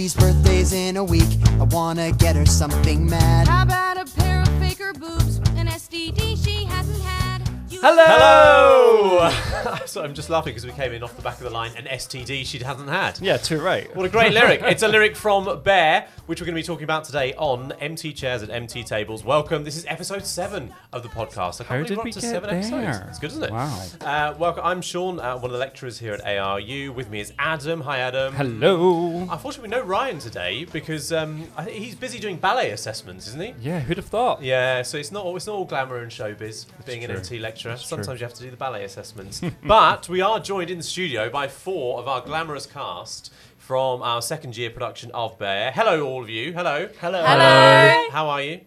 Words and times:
Evie's 0.00 0.14
birthday's 0.14 0.72
in 0.72 0.96
a 0.96 1.04
week. 1.04 1.28
I 1.60 1.64
wanna 1.64 2.10
get 2.12 2.34
her 2.34 2.46
something 2.46 3.06
mad. 3.06 3.46
How 3.46 3.64
about 3.64 3.98
a 3.98 4.06
pair 4.18 4.40
of 4.40 4.48
faker 4.58 4.94
boobs, 4.94 5.36
an 5.56 5.66
STD 5.66 6.42
she 6.42 6.64
hasn't 6.64 7.02
had? 7.02 7.46
You 7.68 7.80
Hello! 7.82 9.30
so 9.86 10.02
I'm 10.02 10.14
just 10.14 10.30
laughing 10.30 10.50
because 10.52 10.66
we 10.66 10.72
came 10.72 10.92
in 10.92 11.02
off 11.02 11.14
the 11.16 11.22
back 11.22 11.38
of 11.38 11.44
the 11.44 11.50
line 11.50 11.72
an 11.76 11.84
STD 11.84 12.44
she 12.46 12.58
hasn't 12.58 12.88
had. 12.88 13.18
Yeah, 13.20 13.36
too 13.36 13.60
right. 13.60 13.94
What 13.94 14.06
a 14.06 14.08
great 14.08 14.32
lyric. 14.34 14.60
It's 14.62 14.82
a 14.82 14.88
lyric 14.88 15.16
from 15.16 15.62
Bare, 15.62 16.06
which 16.26 16.40
we're 16.40 16.46
going 16.46 16.54
to 16.54 16.60
be 16.60 16.66
talking 16.66 16.84
about 16.84 17.04
today 17.04 17.34
on 17.34 17.72
MT 17.72 18.12
Chairs 18.12 18.42
and 18.42 18.50
MT 18.50 18.84
Tables. 18.84 19.24
Welcome. 19.24 19.64
This 19.64 19.76
is 19.76 19.84
episode 19.86 20.24
seven 20.24 20.72
of 20.92 21.02
the 21.02 21.08
podcast. 21.08 21.60
I 21.60 21.64
can't 21.64 21.66
How 21.66 21.74
believe 21.76 21.86
did 21.88 21.96
we're 21.96 22.00
up 22.00 22.04
we 22.04 22.12
to 22.12 22.20
get 22.20 22.30
seven 22.30 22.50
there? 22.50 22.58
episodes. 22.88 23.08
It's 23.08 23.18
good, 23.18 23.30
isn't 23.30 23.44
it? 23.44 23.50
Wow. 23.52 23.82
Uh, 24.00 24.34
welcome. 24.38 24.64
I'm 24.64 24.80
Sean, 24.82 25.20
uh, 25.20 25.34
one 25.36 25.46
of 25.46 25.52
the 25.52 25.58
lecturers 25.58 25.98
here 25.98 26.14
at 26.14 26.20
ARU. 26.24 26.92
With 26.92 27.10
me 27.10 27.20
is 27.20 27.32
Adam. 27.38 27.80
Hi, 27.82 27.98
Adam. 27.98 28.34
Hello. 28.34 29.26
Unfortunately, 29.30 29.68
no 29.68 29.82
Ryan 29.82 30.18
today 30.18 30.64
because 30.64 31.12
um, 31.12 31.44
he's 31.68 31.94
busy 31.94 32.18
doing 32.18 32.36
ballet 32.36 32.70
assessments, 32.70 33.28
isn't 33.28 33.40
he? 33.40 33.54
Yeah, 33.60 33.80
who'd 33.80 33.96
have 33.98 34.06
thought? 34.06 34.42
Yeah, 34.42 34.82
so 34.82 34.98
it's 34.98 35.12
not 35.12 35.24
all, 35.24 35.36
it's 35.36 35.46
not 35.46 35.54
all 35.54 35.64
glamour 35.64 35.98
and 35.98 36.10
showbiz 36.10 36.66
being 36.86 37.04
an 37.04 37.10
true. 37.10 37.18
MT 37.18 37.38
lecturer. 37.38 37.72
True. 37.76 37.84
Sometimes 37.84 38.20
you 38.20 38.24
have 38.26 38.34
to 38.34 38.42
do 38.42 38.50
the 38.50 38.56
ballet 38.56 38.84
assessments. 38.84 39.40
but 39.62 40.08
we 40.08 40.20
are 40.20 40.40
joined 40.40 40.70
in 40.70 40.78
the 40.78 40.84
studio 40.84 41.30
by 41.30 41.48
four 41.48 41.98
of 41.98 42.08
our 42.08 42.20
glamorous 42.20 42.66
cast 42.66 43.32
from 43.58 44.02
our 44.02 44.22
second 44.22 44.56
year 44.56 44.70
production 44.70 45.10
of 45.12 45.38
Bare. 45.38 45.70
Hello, 45.72 46.06
all 46.06 46.22
of 46.22 46.30
you. 46.30 46.52
Hello. 46.52 46.88
Hello. 47.00 47.22
Hello. 47.24 48.10
How 48.10 48.28
are 48.28 48.42
you? 48.42 48.60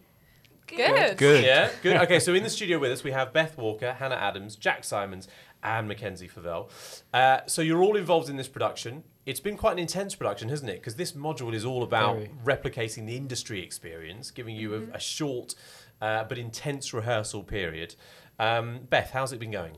Good. 0.67 1.17
Good. 1.17 1.43
Yeah, 1.43 1.69
good. 1.81 1.97
Okay, 1.97 2.19
so 2.19 2.33
in 2.33 2.43
the 2.43 2.49
studio 2.49 2.79
with 2.79 2.91
us 2.91 3.03
we 3.03 3.11
have 3.11 3.33
Beth 3.33 3.57
Walker, 3.57 3.93
Hannah 3.93 4.15
Adams, 4.15 4.55
Jack 4.55 4.83
Simons, 4.83 5.27
and 5.61 5.87
Mackenzie 5.87 6.27
Favell. 6.27 6.69
Uh, 7.13 7.39
so 7.47 7.61
you're 7.61 7.81
all 7.81 7.95
involved 7.95 8.29
in 8.29 8.37
this 8.37 8.47
production. 8.47 9.03
It's 9.25 9.39
been 9.39 9.57
quite 9.57 9.73
an 9.73 9.79
intense 9.79 10.15
production, 10.15 10.49
hasn't 10.49 10.69
it? 10.69 10.79
Because 10.79 10.95
this 10.95 11.13
module 11.13 11.53
is 11.53 11.63
all 11.63 11.83
about 11.83 12.17
Very. 12.17 12.29
replicating 12.43 13.05
the 13.05 13.15
industry 13.15 13.61
experience, 13.61 14.31
giving 14.31 14.55
you 14.55 14.73
a, 14.75 14.97
a 14.97 14.99
short 14.99 15.55
uh, 16.01 16.23
but 16.25 16.37
intense 16.37 16.93
rehearsal 16.93 17.43
period. 17.43 17.95
Um, 18.39 18.81
Beth, 18.89 19.11
how's 19.11 19.31
it 19.31 19.39
been 19.39 19.51
going? 19.51 19.77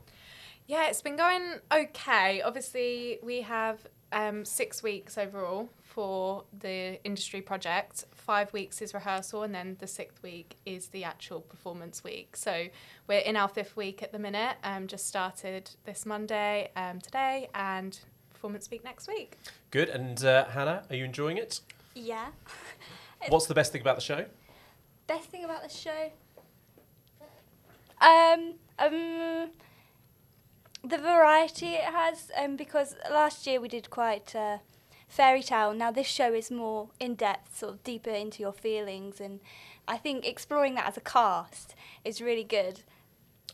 Yeah, 0.66 0.88
it's 0.88 1.02
been 1.02 1.16
going 1.16 1.60
okay. 1.72 2.42
Obviously, 2.42 3.18
we 3.22 3.42
have 3.42 3.86
um, 4.12 4.44
six 4.44 4.82
weeks 4.82 5.16
overall 5.16 5.68
for 5.82 6.44
the 6.58 7.02
industry 7.04 7.40
project. 7.40 8.04
Five 8.14 8.52
weeks 8.52 8.82
is 8.82 8.92
rehearsal, 8.92 9.44
and 9.44 9.54
then 9.54 9.76
the 9.78 9.86
sixth 9.86 10.22
week 10.24 10.56
is 10.66 10.88
the 10.88 11.04
actual 11.04 11.40
performance 11.40 12.02
week. 12.02 12.36
So 12.36 12.66
we're 13.06 13.20
in 13.20 13.36
our 13.36 13.48
fifth 13.48 13.76
week 13.76 14.02
at 14.02 14.10
the 14.10 14.18
minute. 14.18 14.56
Um, 14.64 14.88
just 14.88 15.06
started 15.06 15.70
this 15.84 16.04
Monday, 16.04 16.70
um, 16.74 17.00
today, 17.00 17.48
and 17.54 17.98
performance 18.32 18.68
week 18.68 18.82
next 18.82 19.06
week. 19.06 19.38
Good. 19.70 19.88
And 19.88 20.22
uh, 20.24 20.46
Hannah, 20.46 20.82
are 20.90 20.96
you 20.96 21.04
enjoying 21.04 21.36
it? 21.36 21.60
Yeah. 21.94 22.26
What's 23.28 23.46
the 23.46 23.54
best 23.54 23.70
thing 23.70 23.80
about 23.80 23.96
the 23.96 24.02
show? 24.02 24.24
Best 25.06 25.28
thing 25.28 25.44
about 25.44 25.62
the 25.62 25.68
show? 25.68 26.10
Um, 28.00 28.54
um, 28.78 29.50
the 30.88 30.98
variety 30.98 31.74
it 31.74 31.84
has. 31.84 32.30
Um, 32.36 32.56
because 32.56 32.96
last 33.10 33.46
year 33.46 33.60
we 33.60 33.68
did 33.68 33.90
quite 33.90 34.34
uh, 34.34 34.58
fairy 35.08 35.42
tale. 35.42 35.72
Now 35.72 35.90
this 35.90 36.06
show 36.06 36.32
is 36.32 36.50
more 36.50 36.88
in 37.00 37.14
depth, 37.14 37.58
sort 37.58 37.74
of 37.74 37.84
deeper 37.84 38.10
into 38.10 38.42
your 38.42 38.52
feelings, 38.52 39.20
and 39.20 39.40
I 39.88 39.96
think 39.96 40.26
exploring 40.26 40.74
that 40.74 40.86
as 40.86 40.96
a 40.96 41.00
cast 41.00 41.74
is 42.04 42.20
really 42.20 42.44
good. 42.44 42.82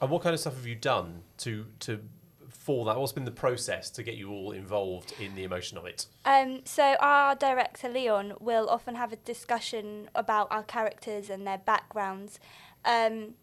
And 0.00 0.10
what 0.10 0.22
kind 0.22 0.34
of 0.34 0.40
stuff 0.40 0.56
have 0.56 0.66
you 0.66 0.74
done 0.74 1.22
to 1.38 1.66
to 1.80 2.00
for 2.48 2.84
that? 2.84 2.98
What's 2.98 3.12
been 3.12 3.24
the 3.24 3.30
process 3.30 3.90
to 3.90 4.02
get 4.02 4.16
you 4.16 4.30
all 4.30 4.52
involved 4.52 5.14
in 5.20 5.34
the 5.34 5.44
emotion 5.44 5.78
of 5.78 5.86
it? 5.86 6.06
Um, 6.24 6.60
so 6.64 6.96
our 7.00 7.34
director 7.34 7.88
Leon 7.88 8.34
will 8.40 8.68
often 8.68 8.94
have 8.94 9.12
a 9.12 9.16
discussion 9.16 10.08
about 10.14 10.48
our 10.50 10.62
characters 10.62 11.28
and 11.28 11.46
their 11.46 11.58
backgrounds, 11.58 12.38
um, 12.84 13.34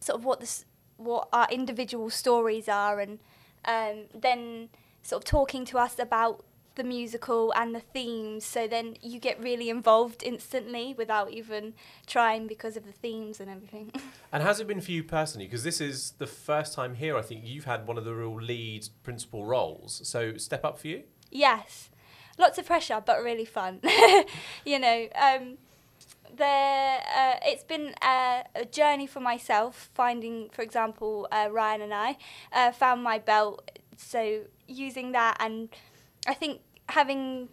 sort 0.00 0.18
of 0.18 0.24
what 0.24 0.40
the 0.40 0.64
what 0.96 1.28
our 1.32 1.48
individual 1.50 2.10
stories 2.10 2.68
are, 2.68 3.00
and 3.00 3.18
um, 3.64 4.04
then 4.14 4.68
sort 5.02 5.22
of 5.22 5.24
talking 5.24 5.64
to 5.66 5.78
us 5.78 5.98
about 5.98 6.44
the 6.74 6.84
musical 6.84 7.52
and 7.54 7.74
the 7.74 7.80
themes. 7.80 8.44
So 8.44 8.66
then 8.66 8.96
you 9.00 9.20
get 9.20 9.40
really 9.42 9.70
involved 9.70 10.22
instantly 10.22 10.94
without 10.96 11.30
even 11.30 11.74
trying 12.06 12.46
because 12.46 12.76
of 12.76 12.84
the 12.84 12.92
themes 12.92 13.40
and 13.40 13.50
everything. 13.50 13.92
And 14.32 14.42
has 14.42 14.58
it 14.58 14.66
been 14.66 14.80
for 14.80 14.90
you 14.90 15.04
personally? 15.04 15.46
Because 15.46 15.62
this 15.62 15.80
is 15.80 16.14
the 16.18 16.26
first 16.26 16.74
time 16.74 16.96
here. 16.96 17.16
I 17.16 17.22
think 17.22 17.42
you've 17.44 17.66
had 17.66 17.86
one 17.86 17.96
of 17.96 18.04
the 18.04 18.12
real 18.12 18.34
lead 18.34 18.88
principal 19.04 19.44
roles. 19.44 20.00
So 20.08 20.36
step 20.38 20.64
up 20.64 20.76
for 20.76 20.88
you. 20.88 21.04
Yes, 21.30 21.88
lots 22.36 22.58
of 22.58 22.66
pressure, 22.66 23.00
but 23.04 23.22
really 23.22 23.44
fun. 23.44 23.80
you 24.64 24.80
know, 24.80 25.06
um, 25.14 25.58
there. 26.36 26.98
Uh, 27.16 27.36
it's 27.42 27.64
been 27.64 27.94
a, 28.02 28.44
a 28.54 28.64
journey 28.64 29.06
for 29.06 29.20
myself. 29.20 29.90
Finding, 29.94 30.50
for 30.50 30.62
example, 30.62 31.28
uh, 31.30 31.48
Ryan 31.50 31.82
and 31.82 31.94
I 31.94 32.16
uh, 32.52 32.72
found 32.72 33.02
my 33.02 33.18
belt. 33.18 33.70
So 33.96 34.42
using 34.66 35.12
that, 35.12 35.36
and 35.40 35.68
I 36.26 36.34
think 36.34 36.60
having 36.88 37.48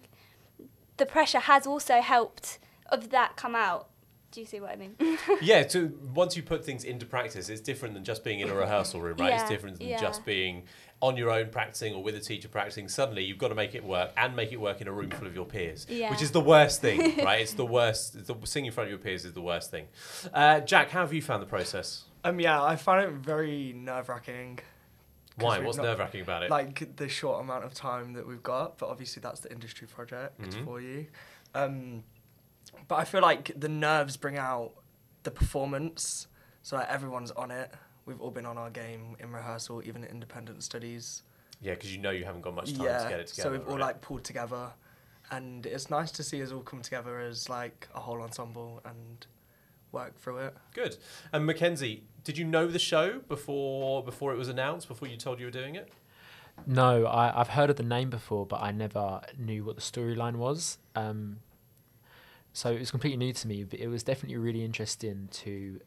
the 0.96 1.06
pressure 1.06 1.40
has 1.40 1.66
also 1.66 2.00
helped 2.00 2.58
of 2.88 3.10
that 3.10 3.36
come 3.36 3.54
out. 3.54 3.88
Do 4.30 4.40
you 4.40 4.46
see 4.46 4.60
what 4.60 4.70
I 4.70 4.76
mean? 4.76 4.96
yeah. 5.42 5.62
To 5.64 5.98
once 6.14 6.36
you 6.36 6.42
put 6.42 6.64
things 6.64 6.84
into 6.84 7.04
practice, 7.04 7.50
it's 7.50 7.60
different 7.60 7.94
than 7.94 8.02
just 8.02 8.24
being 8.24 8.40
in 8.40 8.48
a 8.48 8.54
rehearsal 8.54 9.00
room, 9.00 9.18
right? 9.18 9.34
it's 9.34 9.48
different 9.48 9.78
than 9.78 9.88
yeah. 9.88 10.00
just 10.00 10.24
being 10.24 10.64
on 11.02 11.16
your 11.16 11.30
own 11.30 11.48
practicing 11.50 11.92
or 11.94 12.02
with 12.02 12.14
a 12.14 12.20
teacher 12.20 12.48
practicing. 12.48 12.88
Suddenly, 12.88 13.24
you've 13.24 13.36
got 13.36 13.48
to 13.48 13.54
make 13.56 13.74
it 13.74 13.82
work 13.84 14.12
and 14.16 14.36
make 14.36 14.52
it 14.52 14.60
work 14.60 14.80
in 14.80 14.86
a 14.86 14.92
room 14.92 15.10
full 15.10 15.26
of 15.26 15.34
your 15.34 15.44
peers, 15.44 15.84
Yeah. 15.90 16.10
which 16.10 16.22
is 16.22 16.30
the 16.30 16.40
worst 16.40 16.80
thing, 16.80 17.16
right? 17.24 17.40
It's 17.40 17.54
the 17.54 17.66
worst. 17.66 18.24
The 18.26 18.36
singing 18.46 18.66
in 18.68 18.72
front 18.72 18.86
of 18.86 18.90
your 18.92 19.00
peers 19.00 19.24
is 19.24 19.32
the 19.32 19.40
worst 19.42 19.70
thing. 19.72 19.88
Uh, 20.32 20.60
Jack, 20.60 20.90
how 20.90 21.00
have 21.00 21.12
you 21.12 21.20
found 21.20 21.42
the 21.42 21.46
process? 21.46 22.04
Um, 22.24 22.38
yeah, 22.38 22.62
I 22.62 22.76
found 22.76 23.04
it 23.04 23.10
very 23.14 23.72
nerve 23.76 24.08
wracking. 24.08 24.60
Why? 25.36 25.58
What's 25.58 25.76
nerve 25.78 25.98
wracking 25.98 26.20
about 26.20 26.44
it? 26.44 26.50
Like 26.50 26.96
the 26.96 27.08
short 27.08 27.40
amount 27.40 27.64
of 27.64 27.74
time 27.74 28.12
that 28.12 28.26
we've 28.26 28.42
got, 28.42 28.78
but 28.78 28.88
obviously 28.88 29.20
that's 29.20 29.40
the 29.40 29.50
industry 29.50 29.88
project 29.88 30.40
Mhm. 30.40 30.64
for 30.64 30.80
you. 30.80 31.06
Um, 31.54 32.04
but 32.86 32.96
I 32.96 33.04
feel 33.04 33.22
like 33.22 33.50
the 33.58 33.68
nerves 33.68 34.16
bring 34.16 34.38
out 34.38 34.72
the 35.24 35.30
performance, 35.32 36.28
so 36.62 36.76
like 36.76 36.88
everyone's 36.88 37.32
on 37.32 37.50
it. 37.50 37.72
We've 38.06 38.20
all 38.20 38.30
been 38.30 38.46
on 38.46 38.58
our 38.58 38.70
game 38.70 39.16
in 39.20 39.32
rehearsal, 39.32 39.82
even 39.84 40.04
in 40.04 40.10
independent 40.10 40.62
studies. 40.62 41.22
yeah, 41.60 41.74
because 41.74 41.94
you 41.94 42.00
know 42.00 42.10
you 42.10 42.24
haven't 42.24 42.42
got 42.42 42.54
much 42.54 42.72
time 42.74 42.84
yeah, 42.84 43.04
to 43.04 43.08
get 43.08 43.20
it 43.20 43.26
together. 43.28 43.48
so 43.48 43.52
we've 43.52 43.68
all 43.68 43.76
right? 43.76 43.80
like 43.80 44.00
pulled 44.00 44.24
together, 44.24 44.72
and 45.30 45.66
it's 45.66 45.88
nice 45.90 46.10
to 46.12 46.22
see 46.22 46.42
us 46.42 46.52
all 46.52 46.60
come 46.60 46.82
together 46.82 47.20
as 47.20 47.48
like 47.48 47.88
a 47.94 48.00
whole 48.00 48.20
ensemble 48.20 48.80
and 48.84 49.26
work 49.92 50.18
through 50.18 50.38
it. 50.38 50.56
Good. 50.74 50.96
And 51.32 51.46
Mackenzie, 51.46 52.04
did 52.24 52.38
you 52.38 52.44
know 52.44 52.66
the 52.66 52.78
show 52.78 53.20
before 53.28 54.02
before 54.02 54.32
it 54.32 54.38
was 54.38 54.48
announced? 54.48 54.88
Before 54.88 55.06
you 55.08 55.16
told 55.16 55.38
you 55.38 55.46
were 55.46 55.52
doing 55.52 55.76
it? 55.76 55.92
No, 56.66 57.06
I, 57.06 57.40
I've 57.40 57.48
heard 57.48 57.70
of 57.70 57.76
the 57.76 57.82
name 57.82 58.10
before, 58.10 58.46
but 58.46 58.60
I 58.62 58.72
never 58.72 59.20
knew 59.38 59.64
what 59.64 59.76
the 59.76 59.82
storyline 59.82 60.36
was. 60.36 60.78
Um, 60.94 61.38
so 62.52 62.70
it 62.70 62.78
was 62.78 62.90
completely 62.90 63.16
new 63.16 63.32
to 63.32 63.48
me, 63.48 63.64
but 63.64 63.80
it 63.80 63.88
was 63.88 64.02
definitely 64.02 64.36
really 64.36 64.64
interesting 64.64 65.28
to 65.32 65.80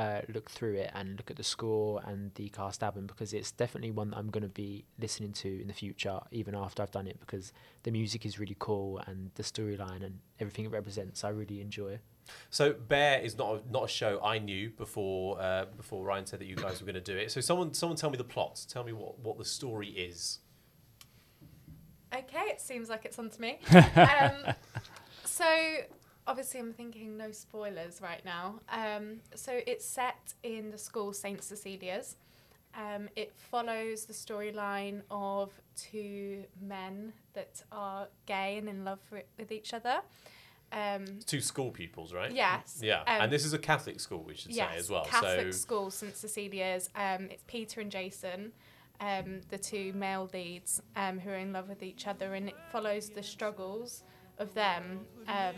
uh, 0.00 0.22
look 0.32 0.50
through 0.50 0.76
it 0.76 0.90
and 0.94 1.18
look 1.18 1.30
at 1.30 1.36
the 1.36 1.44
score 1.44 2.00
and 2.06 2.32
the 2.36 2.48
cast 2.48 2.82
album 2.82 3.06
because 3.06 3.34
it's 3.34 3.52
definitely 3.52 3.90
one 3.90 4.10
that 4.10 4.16
I'm 4.16 4.30
going 4.30 4.42
to 4.42 4.48
be 4.48 4.86
listening 4.98 5.32
to 5.34 5.60
in 5.60 5.68
the 5.68 5.74
future, 5.74 6.20
even 6.30 6.54
after 6.54 6.82
I've 6.82 6.90
done 6.90 7.06
it, 7.06 7.20
because 7.20 7.52
the 7.82 7.90
music 7.90 8.24
is 8.24 8.38
really 8.38 8.56
cool 8.58 8.98
and 9.06 9.30
the 9.34 9.42
storyline 9.42 10.02
and 10.02 10.20
everything 10.38 10.64
it 10.64 10.70
represents, 10.70 11.22
I 11.22 11.28
really 11.28 11.60
enjoy. 11.60 11.98
So 12.48 12.72
Bare 12.72 13.20
is 13.20 13.36
not 13.36 13.56
a, 13.56 13.72
not 13.72 13.84
a 13.84 13.88
show 13.88 14.22
I 14.24 14.38
knew 14.38 14.70
before 14.70 15.38
uh, 15.40 15.66
before 15.76 16.04
Ryan 16.04 16.24
said 16.24 16.40
that 16.40 16.46
you 16.46 16.56
guys 16.56 16.80
were 16.80 16.86
going 16.86 17.02
to 17.02 17.12
do 17.12 17.18
it. 17.18 17.30
So 17.30 17.42
someone 17.42 17.74
someone 17.74 17.96
tell 17.96 18.10
me 18.10 18.16
the 18.16 18.24
plot. 18.24 18.64
Tell 18.68 18.84
me 18.84 18.92
what, 18.92 19.18
what 19.18 19.36
the 19.36 19.44
story 19.44 19.88
is. 19.88 20.38
Okay, 22.14 22.44
it 22.46 22.60
seems 22.60 22.88
like 22.88 23.04
it's 23.04 23.18
on 23.18 23.30
to 23.30 23.40
me. 23.40 23.58
um, 23.72 24.54
so, 25.24 25.44
obviously, 26.30 26.60
I'm 26.60 26.72
thinking 26.72 27.16
no 27.16 27.32
spoilers 27.32 28.00
right 28.00 28.24
now. 28.24 28.60
Um, 28.68 29.20
so, 29.34 29.60
it's 29.66 29.84
set 29.84 30.34
in 30.42 30.70
the 30.70 30.78
school 30.78 31.12
St. 31.12 31.42
Cecilia's. 31.42 32.16
Um, 32.74 33.08
it 33.16 33.32
follows 33.34 34.04
the 34.04 34.12
storyline 34.12 35.02
of 35.10 35.52
two 35.76 36.44
men 36.62 37.12
that 37.34 37.62
are 37.72 38.06
gay 38.26 38.58
and 38.58 38.68
in 38.68 38.84
love 38.84 39.00
for, 39.08 39.22
with 39.38 39.50
each 39.50 39.74
other. 39.74 40.00
Um, 40.72 41.04
Two 41.26 41.40
school 41.40 41.72
pupils, 41.72 42.14
right? 42.14 42.32
Yes. 42.32 42.78
Yeah. 42.80 43.00
Um, 43.00 43.22
and 43.22 43.32
this 43.32 43.44
is 43.44 43.52
a 43.52 43.58
Catholic 43.58 43.98
school, 43.98 44.22
we 44.22 44.36
should 44.36 44.52
yes, 44.52 44.72
say 44.72 44.78
as 44.78 44.88
well. 44.88 45.04
Catholic 45.04 45.52
so 45.52 45.58
school 45.58 45.90
St 45.90 46.16
Cecilia's. 46.16 46.88
Um, 46.94 47.28
it's 47.28 47.42
Peter 47.48 47.80
and 47.80 47.90
Jason, 47.90 48.52
um, 49.00 49.40
the 49.48 49.58
two 49.58 49.92
male 49.94 50.30
leads 50.32 50.80
um, 50.94 51.18
who 51.18 51.30
are 51.30 51.36
in 51.38 51.52
love 51.52 51.68
with 51.68 51.82
each 51.82 52.06
other, 52.06 52.34
and 52.34 52.48
it 52.48 52.56
follows 52.70 53.08
the 53.08 53.22
struggles 53.22 54.04
of 54.38 54.54
them 54.54 55.00
um, 55.28 55.54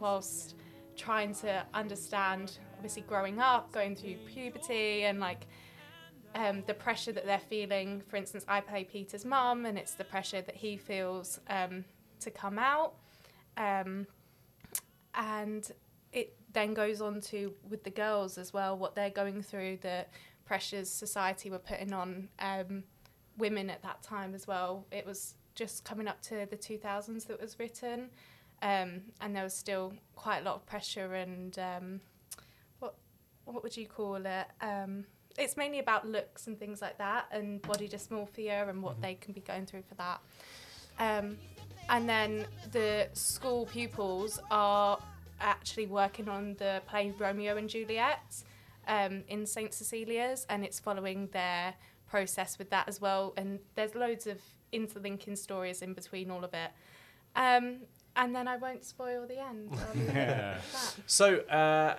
whilst 0.00 0.54
trying 0.96 1.34
to 1.36 1.64
understand, 1.74 2.58
obviously 2.74 3.02
growing 3.02 3.40
up, 3.40 3.72
going 3.72 3.96
through 3.96 4.16
puberty, 4.26 5.04
and 5.04 5.20
like 5.20 5.46
um, 6.34 6.62
the 6.66 6.74
pressure 6.74 7.12
that 7.12 7.26
they're 7.26 7.38
feeling. 7.38 8.02
For 8.08 8.16
instance, 8.16 8.44
I 8.48 8.60
play 8.60 8.84
Peter's 8.84 9.24
mum, 9.24 9.66
and 9.66 9.78
it's 9.78 9.94
the 9.94 10.04
pressure 10.04 10.42
that 10.42 10.54
he 10.54 10.76
feels 10.76 11.40
um, 11.48 11.84
to 12.20 12.30
come 12.30 12.58
out. 12.58 12.94
Um, 13.56 14.06
and 15.14 15.70
it 16.12 16.34
then 16.52 16.74
goes 16.74 17.00
on 17.00 17.20
to 17.20 17.52
with 17.68 17.84
the 17.84 17.90
girls 17.90 18.38
as 18.38 18.52
well, 18.52 18.76
what 18.76 18.94
they're 18.94 19.10
going 19.10 19.42
through, 19.42 19.78
the 19.82 20.06
pressures 20.44 20.88
society 20.88 21.50
were 21.50 21.58
putting 21.58 21.92
on 21.92 22.28
um, 22.38 22.84
women 23.38 23.70
at 23.70 23.82
that 23.82 24.02
time 24.02 24.34
as 24.34 24.46
well. 24.46 24.86
It 24.90 25.06
was 25.06 25.34
just 25.54 25.84
coming 25.84 26.08
up 26.08 26.20
to 26.22 26.46
the 26.50 26.56
2000s 26.56 27.26
that 27.26 27.40
was 27.40 27.58
written, 27.58 28.10
um, 28.62 29.02
and 29.20 29.36
there 29.36 29.44
was 29.44 29.54
still 29.54 29.92
quite 30.16 30.38
a 30.38 30.44
lot 30.44 30.54
of 30.54 30.64
pressure 30.66 31.14
and 31.14 31.58
um, 31.58 32.00
what 32.78 32.94
what 33.44 33.62
would 33.62 33.76
you 33.76 33.86
call 33.86 34.16
it? 34.16 34.46
Um, 34.60 35.04
it's 35.38 35.56
mainly 35.56 35.78
about 35.78 36.06
looks 36.06 36.46
and 36.46 36.58
things 36.58 36.80
like 36.80 36.98
that, 36.98 37.26
and 37.32 37.60
body 37.62 37.88
dysmorphia 37.88 38.68
and 38.68 38.82
what 38.82 39.00
they 39.00 39.14
can 39.14 39.32
be 39.32 39.40
going 39.40 39.66
through 39.66 39.82
for 39.82 39.94
that. 39.96 40.20
Um, 40.98 41.38
and 41.88 42.08
then 42.08 42.46
the 42.70 43.08
school 43.12 43.66
pupils 43.66 44.40
are 44.50 44.98
actually 45.40 45.86
working 45.86 46.28
on 46.28 46.54
the 46.58 46.82
play 46.86 47.12
Romeo 47.18 47.56
and 47.56 47.68
Juliet 47.68 48.42
um, 48.86 49.24
in 49.28 49.46
St 49.46 49.74
Cecilia's, 49.74 50.46
and 50.48 50.64
it's 50.64 50.78
following 50.78 51.28
their 51.32 51.74
process 52.08 52.58
with 52.58 52.70
that 52.70 52.88
as 52.88 53.00
well. 53.00 53.32
And 53.36 53.58
there's 53.74 53.94
loads 53.94 54.26
of 54.26 54.38
interlinking 54.70 55.36
stories 55.36 55.82
in 55.82 55.94
between 55.94 56.30
all 56.30 56.44
of 56.44 56.54
it. 56.54 56.70
Um, 57.34 57.78
and 58.16 58.34
then 58.34 58.46
I 58.48 58.56
won't 58.56 58.84
spoil 58.84 59.26
the 59.26 59.40
end. 59.40 59.70
I'll 59.72 59.94
leave 59.94 60.08
it 60.08 60.16
at 60.16 60.62
that. 60.72 60.94
So, 61.06 61.36
uh, 61.40 61.96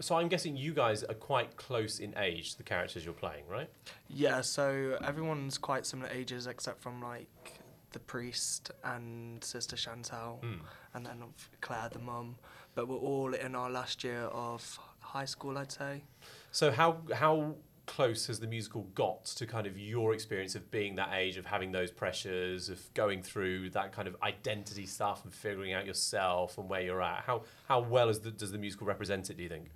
so 0.00 0.16
I'm 0.16 0.28
guessing 0.28 0.56
you 0.56 0.72
guys 0.72 1.02
are 1.02 1.14
quite 1.14 1.56
close 1.56 1.98
in 1.98 2.16
age 2.16 2.52
to 2.52 2.58
the 2.58 2.62
characters 2.64 3.04
you're 3.04 3.14
playing, 3.14 3.44
right? 3.48 3.68
Yeah, 4.08 4.42
so 4.42 4.98
everyone's 5.04 5.58
quite 5.58 5.86
similar 5.86 6.10
ages 6.10 6.46
except 6.46 6.80
from 6.80 7.02
like 7.02 7.60
the 7.92 7.98
priest 7.98 8.70
and 8.84 9.42
Sister 9.42 9.76
Chantelle, 9.76 10.40
Mm. 10.42 10.60
and 10.94 11.06
then 11.06 11.22
Claire, 11.60 11.88
the 11.90 11.98
mum. 11.98 12.36
But 12.74 12.86
we're 12.86 12.96
all 12.96 13.34
in 13.34 13.54
our 13.56 13.70
last 13.70 14.04
year 14.04 14.22
of 14.24 14.78
high 15.00 15.24
school, 15.24 15.56
I'd 15.58 15.72
say. 15.72 16.04
So 16.52 16.70
how 16.70 16.98
how 17.14 17.56
close 17.88 18.26
has 18.26 18.38
the 18.38 18.46
musical 18.46 18.82
got 18.94 19.24
to 19.24 19.46
kind 19.46 19.66
of 19.66 19.76
your 19.76 20.14
experience 20.14 20.54
of 20.54 20.70
being 20.70 20.94
that 20.96 21.10
age, 21.14 21.36
of 21.38 21.46
having 21.46 21.72
those 21.72 21.90
pressures, 21.90 22.68
of 22.68 22.80
going 22.94 23.22
through 23.22 23.70
that 23.70 23.92
kind 23.92 24.06
of 24.06 24.14
identity 24.22 24.86
stuff 24.86 25.24
and 25.24 25.32
figuring 25.32 25.72
out 25.72 25.86
yourself 25.86 26.58
and 26.58 26.68
where 26.68 26.82
you're 26.82 27.02
at? 27.02 27.24
How 27.24 27.42
how 27.66 27.80
well 27.80 28.08
is 28.08 28.20
the, 28.20 28.30
does 28.30 28.52
the 28.52 28.58
musical 28.58 28.86
represent 28.86 29.30
it? 29.30 29.38
Do 29.38 29.42
you 29.42 29.48
think? 29.48 29.70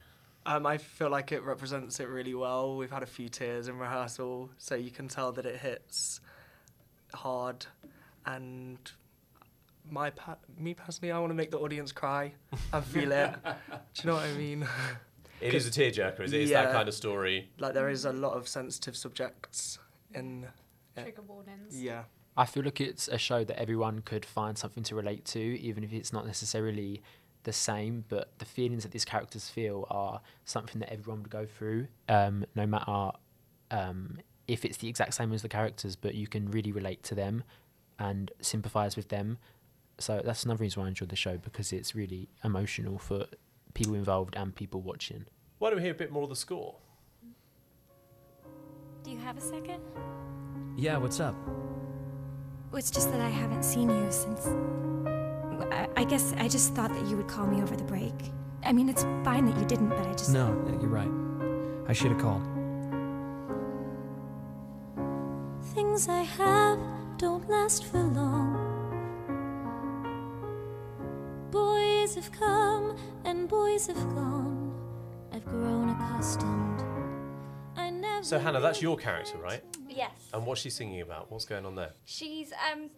Um, 0.44 0.66
I 0.66 0.76
feel 0.78 1.08
like 1.08 1.32
it 1.32 1.42
represents 1.42 2.00
it 2.00 2.08
really 2.08 2.34
well. 2.34 2.76
We've 2.76 2.90
had 2.90 3.02
a 3.02 3.06
few 3.06 3.28
tears 3.28 3.68
in 3.68 3.78
rehearsal, 3.78 4.50
so 4.58 4.74
you 4.74 4.90
can 4.90 5.08
tell 5.08 5.32
that 5.32 5.46
it 5.46 5.56
hits 5.60 6.20
hard. 7.14 7.64
And 8.26 8.78
my 9.90 10.10
pa- 10.10 10.36
me 10.58 10.74
personally, 10.74 11.12
I 11.12 11.18
want 11.18 11.30
to 11.30 11.34
make 11.34 11.50
the 11.50 11.58
audience 11.58 11.92
cry 11.92 12.34
and 12.72 12.84
feel 12.84 13.10
it. 13.12 13.34
Do 13.44 14.02
you 14.02 14.06
know 14.10 14.14
what 14.14 14.24
I 14.24 14.32
mean? 14.32 14.66
It 15.42 15.54
is 15.54 15.66
a 15.66 15.70
tearjerker. 15.70 16.20
Is 16.20 16.32
it? 16.32 16.42
It's 16.42 16.50
that 16.52 16.72
kind 16.72 16.88
of 16.88 16.94
story. 16.94 17.50
like 17.58 17.74
there 17.74 17.88
is 17.88 18.04
a 18.04 18.12
lot 18.12 18.34
of 18.34 18.48
sensitive 18.48 18.96
subjects 18.96 19.78
in. 20.14 20.46
Yeah. 20.96 21.04
Trigger 21.04 21.22
warnings. 21.22 21.82
Yeah. 21.82 22.04
I 22.36 22.44
feel 22.46 22.64
like 22.64 22.80
it's 22.80 23.08
a 23.08 23.18
show 23.18 23.44
that 23.44 23.58
everyone 23.58 24.00
could 24.02 24.24
find 24.24 24.56
something 24.56 24.82
to 24.84 24.94
relate 24.94 25.24
to, 25.26 25.40
even 25.40 25.84
if 25.84 25.92
it's 25.92 26.12
not 26.12 26.26
necessarily 26.26 27.02
the 27.44 27.52
same. 27.52 28.04
But 28.08 28.38
the 28.38 28.44
feelings 28.44 28.82
that 28.82 28.92
these 28.92 29.04
characters 29.04 29.48
feel 29.48 29.86
are 29.90 30.20
something 30.44 30.80
that 30.80 30.92
everyone 30.92 31.22
would 31.22 31.30
go 31.30 31.46
through, 31.46 31.88
um, 32.08 32.44
no 32.54 32.66
matter 32.66 33.12
um, 33.70 34.18
if 34.46 34.64
it's 34.64 34.78
the 34.78 34.88
exact 34.88 35.14
same 35.14 35.32
as 35.32 35.42
the 35.42 35.48
characters. 35.48 35.96
But 35.96 36.14
you 36.14 36.26
can 36.26 36.50
really 36.50 36.72
relate 36.72 37.02
to 37.04 37.14
them 37.14 37.42
and 37.98 38.30
sympathise 38.40 38.96
with 38.96 39.08
them. 39.08 39.38
So 39.98 40.20
that's 40.24 40.44
another 40.44 40.62
reason 40.62 40.80
why 40.80 40.86
I 40.86 40.88
enjoyed 40.88 41.10
the 41.10 41.16
show 41.16 41.36
because 41.38 41.72
it's 41.72 41.94
really 41.94 42.28
emotional 42.44 42.98
for 42.98 43.26
people 43.74 43.94
involved 43.94 44.34
and 44.36 44.54
people 44.54 44.80
watching. 44.80 45.26
Why 45.62 45.70
don't 45.70 45.76
we 45.76 45.84
hear 45.84 45.92
a 45.92 45.94
bit 45.94 46.10
more 46.10 46.24
of 46.24 46.28
the 46.28 46.34
score? 46.34 46.74
Do 49.04 49.12
you 49.12 49.18
have 49.18 49.38
a 49.38 49.40
second? 49.40 49.80
Yeah, 50.76 50.96
what's 50.96 51.20
up? 51.20 51.36
Well, 52.72 52.80
It's 52.80 52.90
just 52.90 53.12
that 53.12 53.20
I 53.20 53.28
haven't 53.28 53.62
seen 53.62 53.88
you 53.88 54.10
since. 54.10 54.48
I, 55.70 55.86
I 55.96 56.02
guess 56.02 56.34
I 56.36 56.48
just 56.48 56.74
thought 56.74 56.92
that 56.92 57.06
you 57.06 57.16
would 57.16 57.28
call 57.28 57.46
me 57.46 57.62
over 57.62 57.76
the 57.76 57.84
break. 57.84 58.12
I 58.64 58.72
mean, 58.72 58.88
it's 58.88 59.04
fine 59.22 59.46
that 59.46 59.56
you 59.56 59.64
didn't, 59.64 59.90
but 59.90 60.04
I 60.04 60.12
just. 60.14 60.30
No, 60.30 60.48
you're 60.80 60.90
right. 60.90 61.12
I 61.86 61.92
should 61.92 62.10
have 62.10 62.20
called. 62.20 62.42
Things 65.76 66.08
I 66.08 66.22
have 66.22 66.80
don't 67.18 67.48
last 67.48 67.84
for 67.84 68.02
long. 68.02 68.58
Boys 71.52 72.16
have 72.16 72.32
come 72.32 72.96
and 73.24 73.48
boys 73.48 73.86
have 73.86 74.08
gone. 74.16 74.51
Grown 75.52 75.90
accustomed. 75.90 76.72
So 78.22 78.38
Hannah, 78.38 78.60
that's 78.60 78.80
your 78.80 78.96
character, 78.96 79.36
right? 79.38 79.62
Yes. 79.88 80.12
And 80.32 80.46
what's 80.46 80.60
she 80.60 80.70
singing 80.70 81.00
about? 81.00 81.30
What's 81.30 81.44
going 81.44 81.66
on 81.66 81.74
there? 81.74 81.90
She's 82.04 82.52
um 82.72 82.88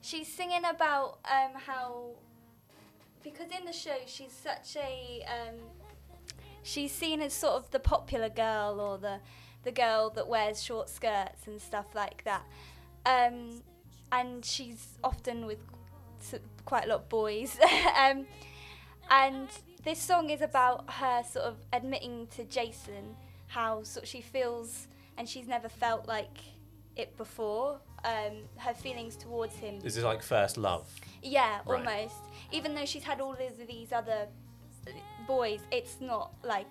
she's 0.00 0.26
singing 0.26 0.64
about 0.64 1.18
um 1.30 1.52
how 1.54 2.12
because 3.22 3.48
in 3.56 3.66
the 3.66 3.72
show 3.72 3.96
she's 4.06 4.32
such 4.32 4.76
a 4.76 5.22
um 5.28 5.56
she's 6.62 6.90
seen 6.90 7.20
as 7.20 7.34
sort 7.34 7.54
of 7.54 7.70
the 7.70 7.78
popular 7.78 8.30
girl 8.30 8.80
or 8.80 8.96
the 8.96 9.20
the 9.62 9.72
girl 9.72 10.08
that 10.10 10.26
wears 10.26 10.62
short 10.62 10.88
skirts 10.88 11.46
and 11.46 11.60
stuff 11.60 11.94
like 11.94 12.24
that. 12.24 12.44
Um 13.04 13.62
and 14.10 14.42
she's 14.42 14.98
often 15.04 15.44
with 15.44 15.60
quite 16.64 16.86
a 16.86 16.88
lot 16.88 17.00
of 17.00 17.08
boys. 17.10 17.58
um 17.96 18.26
and 19.10 19.48
this 19.84 19.98
song 20.00 20.30
is 20.30 20.40
about 20.42 20.90
her 20.90 21.22
sort 21.22 21.44
of 21.46 21.56
admitting 21.72 22.26
to 22.36 22.44
Jason 22.44 23.16
how 23.46 23.82
sort 23.82 24.06
she 24.06 24.20
feels 24.20 24.88
and 25.16 25.28
she's 25.28 25.46
never 25.48 25.68
felt 25.68 26.06
like 26.06 26.38
it 26.96 27.16
before. 27.16 27.80
Um, 28.04 28.44
her 28.58 28.74
feelings 28.74 29.16
towards 29.16 29.56
him. 29.56 29.80
This 29.80 29.96
is 29.96 30.04
like 30.04 30.22
first 30.22 30.56
love? 30.56 30.88
Yeah, 31.22 31.58
Right. 31.66 31.78
almost. 31.84 32.14
Even 32.52 32.74
though 32.74 32.84
she's 32.84 33.02
had 33.02 33.20
all 33.20 33.32
of 33.32 33.66
these 33.66 33.92
other 33.92 34.28
uh, 34.86 34.90
boys, 35.26 35.60
it's 35.72 36.00
not 36.00 36.32
like 36.44 36.70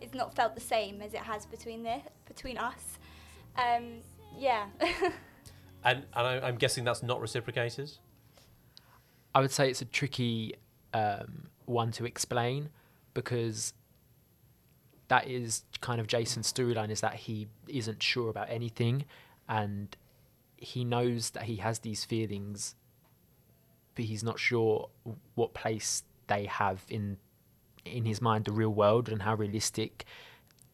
it's 0.00 0.14
not 0.14 0.34
felt 0.34 0.56
the 0.56 0.60
same 0.60 1.00
as 1.00 1.14
it 1.14 1.20
has 1.20 1.46
between 1.46 1.84
the 1.84 2.00
between 2.26 2.58
us. 2.58 2.98
Um, 3.56 3.98
yeah. 4.36 4.66
And 5.86 6.06
and 6.14 6.26
I, 6.26 6.40
I'm 6.40 6.56
guessing 6.56 6.82
that's 6.84 7.02
not 7.02 7.20
reciprocated. 7.20 7.92
I 9.34 9.40
would 9.40 9.50
say 9.50 9.68
it's 9.68 9.82
a 9.82 9.84
tricky 9.84 10.54
um, 10.94 11.48
one 11.66 11.90
to 11.92 12.04
explain 12.04 12.68
because 13.14 13.72
that 15.08 15.26
is 15.28 15.64
kind 15.80 16.00
of 16.00 16.06
Jason's 16.06 16.52
storyline 16.52 16.90
is 16.90 17.00
that 17.00 17.14
he 17.14 17.48
isn't 17.68 18.02
sure 18.02 18.30
about 18.30 18.48
anything 18.50 19.04
and 19.48 19.96
he 20.56 20.84
knows 20.84 21.30
that 21.30 21.44
he 21.44 21.56
has 21.56 21.80
these 21.80 22.04
feelings 22.04 22.74
but 23.94 24.06
he's 24.06 24.24
not 24.24 24.38
sure 24.38 24.88
what 25.34 25.54
place 25.54 26.02
they 26.26 26.46
have 26.46 26.84
in 26.88 27.18
in 27.84 28.04
his 28.04 28.20
mind 28.20 28.44
the 28.44 28.52
real 28.52 28.70
world 28.70 29.08
and 29.08 29.22
how 29.22 29.34
realistic 29.34 30.04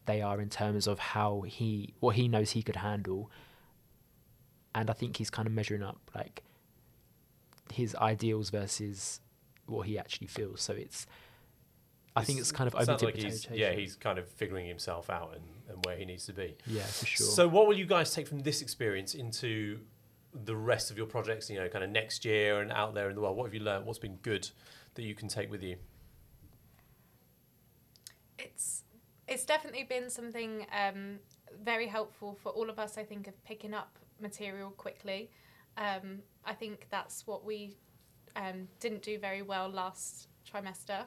they 0.05 0.21
are 0.21 0.41
in 0.41 0.49
terms 0.49 0.87
of 0.87 0.99
how 0.99 1.41
he 1.41 1.93
what 1.99 2.15
he 2.15 2.27
knows 2.27 2.51
he 2.51 2.63
could 2.63 2.77
handle. 2.77 3.29
And 4.73 4.89
I 4.89 4.93
think 4.93 5.17
he's 5.17 5.29
kind 5.29 5.47
of 5.47 5.53
measuring 5.53 5.83
up 5.83 5.99
like 6.15 6.43
his 7.71 7.95
ideals 7.95 8.49
versus 8.49 9.21
what 9.71 9.87
he 9.87 9.97
actually 9.97 10.27
feels. 10.27 10.61
So 10.61 10.73
it's, 10.73 11.07
I 12.15 12.23
think 12.23 12.39
it's 12.39 12.51
kind 12.51 12.67
of 12.67 12.73
sounds 12.73 13.01
open 13.01 13.05
like 13.05 13.15
to 13.15 13.21
he's 13.21 13.47
yeah 13.51 13.71
he's 13.71 13.95
kind 13.95 14.19
of 14.19 14.27
figuring 14.27 14.67
himself 14.67 15.09
out 15.09 15.33
and, 15.33 15.43
and 15.69 15.85
where 15.85 15.95
he 15.95 16.05
needs 16.05 16.25
to 16.27 16.33
be. 16.33 16.55
yeah, 16.67 16.83
for 16.83 17.05
sure. 17.05 17.27
So 17.27 17.47
what 17.47 17.67
will 17.67 17.77
you 17.77 17.85
guys 17.85 18.13
take 18.13 18.27
from 18.27 18.39
this 18.39 18.61
experience 18.61 19.15
into 19.15 19.79
the 20.45 20.55
rest 20.55 20.91
of 20.91 20.97
your 20.97 21.07
projects? 21.07 21.49
You 21.49 21.59
know, 21.59 21.69
kind 21.69 21.83
of 21.83 21.89
next 21.89 22.25
year 22.25 22.61
and 22.61 22.71
out 22.71 22.93
there 22.93 23.09
in 23.09 23.15
the 23.15 23.21
world. 23.21 23.37
What 23.37 23.45
have 23.45 23.53
you 23.53 23.61
learned? 23.61 23.85
What's 23.85 23.99
been 23.99 24.17
good 24.17 24.49
that 24.95 25.03
you 25.03 25.15
can 25.15 25.27
take 25.27 25.49
with 25.49 25.63
you? 25.63 25.77
it's 28.43 28.83
it's 29.27 29.45
definitely 29.45 29.83
been 29.83 30.09
something 30.09 30.65
um, 30.77 31.19
very 31.63 31.87
helpful 31.87 32.37
for 32.41 32.49
all 32.49 32.69
of 32.69 32.79
us. 32.79 32.97
I 32.97 33.03
think 33.03 33.27
of 33.27 33.43
picking 33.45 33.73
up 33.73 33.97
material 34.19 34.71
quickly. 34.71 35.29
Um, 35.77 36.19
I 36.43 36.53
think 36.53 36.87
that's 36.89 37.25
what 37.25 37.45
we 37.45 37.77
um, 38.35 38.67
didn't 38.79 39.01
do 39.01 39.17
very 39.19 39.41
well 39.41 39.69
last 39.69 40.27
trimester. 40.51 41.05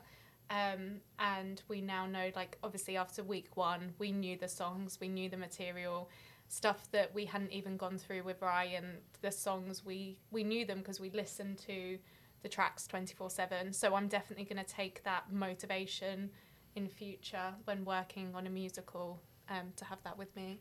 Um, 0.50 1.00
and 1.19 1.62
we 1.69 1.81
now 1.81 2.07
know, 2.07 2.31
like, 2.37 2.59
obviously 2.62 2.97
after 2.97 3.23
week 3.23 3.57
one, 3.57 3.95
we 3.99 4.12
knew 4.12 4.37
the 4.37 4.49
songs, 4.49 4.99
we 5.00 5.09
knew 5.09 5.28
the 5.28 5.38
material, 5.38 6.11
stuff 6.49 6.90
that 6.93 7.14
we 7.14 7.25
hadn't 7.25 7.52
even 7.52 7.76
gone 7.76 7.97
through 7.97 8.23
with 8.23 8.43
Ryan. 8.43 8.99
The 9.23 9.33
songs 9.33 9.85
we 9.85 10.19
we 10.31 10.45
knew 10.45 10.66
them 10.66 10.78
because 10.78 11.00
we 11.00 11.11
listened 11.11 11.59
to 11.66 11.99
the 12.43 12.49
tracks 12.49 12.87
twenty 12.87 13.14
four 13.14 13.31
seven. 13.31 13.73
So 13.73 13.95
I'm 13.95 14.09
definitely 14.09 14.45
going 14.45 14.62
to 14.62 14.71
take 14.71 15.02
that 15.04 15.33
motivation 15.33 16.31
in 16.76 16.88
future 16.88 17.54
when 17.64 17.85
working 17.85 18.35
on 18.35 18.47
a 18.47 18.50
musical 18.50 19.23
um, 19.49 19.73
to 19.76 19.85
have 19.87 19.99
that 20.04 20.19
with 20.19 20.37
me. 20.37 20.61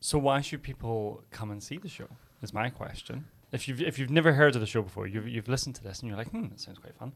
So 0.00 0.18
why 0.18 0.40
should 0.40 0.62
people 0.62 1.22
come 1.30 1.50
and 1.50 1.62
see 1.62 1.76
the 1.76 1.88
show? 1.88 2.08
Is 2.42 2.54
my 2.54 2.70
question. 2.70 3.26
If 3.52 3.68
you've 3.68 3.82
if 3.82 3.98
you've 3.98 4.10
never 4.10 4.32
heard 4.32 4.54
of 4.54 4.60
the 4.60 4.66
show 4.66 4.82
before, 4.82 5.06
you've 5.06 5.28
you've 5.28 5.48
listened 5.48 5.74
to 5.76 5.82
this 5.82 6.00
and 6.00 6.08
you're 6.08 6.16
like, 6.16 6.30
hmm, 6.30 6.48
that 6.48 6.60
sounds 6.60 6.78
quite 6.78 6.94
fun. 6.94 7.12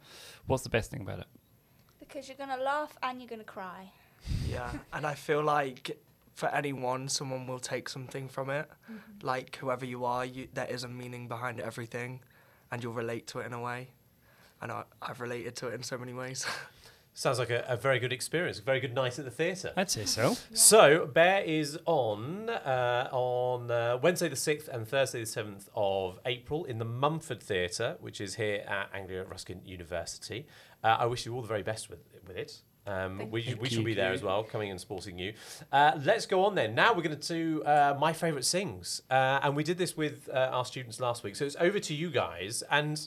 What's 0.47 0.63
the 0.63 0.69
best 0.69 0.91
thing 0.91 1.01
about 1.01 1.21
it? 1.21 1.27
Because 1.99 2.29
you're 2.29 2.37
gonna 2.37 2.63
laugh 2.63 2.97
and 3.03 3.21
you're 3.21 3.29
gonna 3.29 3.45
cry. 3.45 3.91
Yeah, 4.49 4.71
and 4.93 5.07
I 5.07 5.15
feel 5.15 5.43
like 5.43 5.99
for 6.35 6.49
anyone, 6.49 7.09
someone 7.09 7.47
will 7.47 7.59
take 7.59 7.89
something 7.89 8.29
from 8.29 8.51
it. 8.51 8.69
Like 9.23 9.57
whoever 9.57 9.85
you 9.85 10.05
are, 10.05 10.25
you, 10.25 10.49
there 10.53 10.67
is 10.67 10.85
a 10.85 10.89
meaning 10.89 11.29
behind 11.29 11.61
everything, 11.61 12.21
and 12.71 12.83
you'll 12.83 12.93
relate 12.93 13.27
to 13.29 13.39
it 13.39 13.47
in 13.47 13.53
a 13.53 13.61
way. 13.61 13.89
And 14.61 14.73
I, 14.73 14.85
I've 15.01 15.21
related 15.21 15.57
to 15.57 15.69
it 15.69 15.75
in 15.75 15.83
so 15.83 15.97
many 15.97 16.13
ways. 16.13 16.47
Sounds 17.17 17.39
like 17.39 17.51
a, 17.51 17.65
a 17.69 17.77
very 17.77 18.01
good 18.01 18.13
experience, 18.13 18.59
a 18.59 18.63
very 18.63 18.81
good 18.81 18.93
night 18.93 19.21
at 19.21 19.25
the 19.25 19.31
theatre. 19.31 19.73
I'd 19.77 19.89
say 19.89 20.05
so. 20.05 20.37
So, 20.53 21.07
Bare 21.07 21.43
is 21.43 21.79
on 21.87 22.51
uh, 22.51 23.09
on 23.13 23.71
uh, 23.71 23.99
Wednesday 24.03 24.29
the 24.29 24.35
6th 24.35 24.67
and 24.67 24.87
Thursday 24.87 25.21
the 25.21 25.27
7th 25.27 25.69
of 25.77 26.19
April 26.27 26.65
in 26.65 26.79
the 26.79 26.85
Mumford 26.85 27.41
Theatre, 27.41 27.97
which 28.01 28.21
is 28.21 28.35
here 28.35 28.65
at 28.67 28.91
Anglia 28.93 29.23
Ruskin 29.23 29.61
University. 29.65 30.49
Uh, 30.83 30.97
I 30.99 31.07
wish 31.07 31.25
you 31.25 31.33
all 31.37 31.41
the 31.41 31.47
very 31.47 31.63
best 31.63 31.89
with, 31.89 32.01
with 32.27 32.37
it. 32.37 32.63
Um, 32.85 33.19
Thank 33.19 33.33
we 33.33 33.43
you. 33.43 33.51
we 33.53 33.69
Thank 33.69 33.73
shall 33.75 33.85
be 33.85 33.95
there 33.95 34.13
as 34.13 34.23
well, 34.23 34.43
coming 34.43 34.73
and 34.73 34.81
supporting 34.81 35.17
you. 35.17 35.35
Uh, 35.71 35.93
let's 36.03 36.27
go 36.27 36.45
on 36.45 36.57
then. 36.57 36.75
Now 36.75 36.95
we're 36.95 37.03
going 37.03 37.17
to 37.17 37.29
do 37.29 37.63
uh, 37.63 37.97
my 37.97 38.13
favourite 38.13 38.45
sings. 38.45 39.03
Uh, 39.09 39.39
and 39.41 39.55
we 39.55 39.63
did 39.63 39.79
this 39.79 39.97
with 39.97 40.29
uh, 40.31 40.51
our 40.51 40.65
students 40.65 40.99
last 40.99 41.23
week. 41.23 41.37
So 41.37 41.45
it's 41.45 41.57
over 41.61 41.79
to 41.79 41.95
you 41.95 42.11
guys. 42.11 42.65
And 42.73 43.07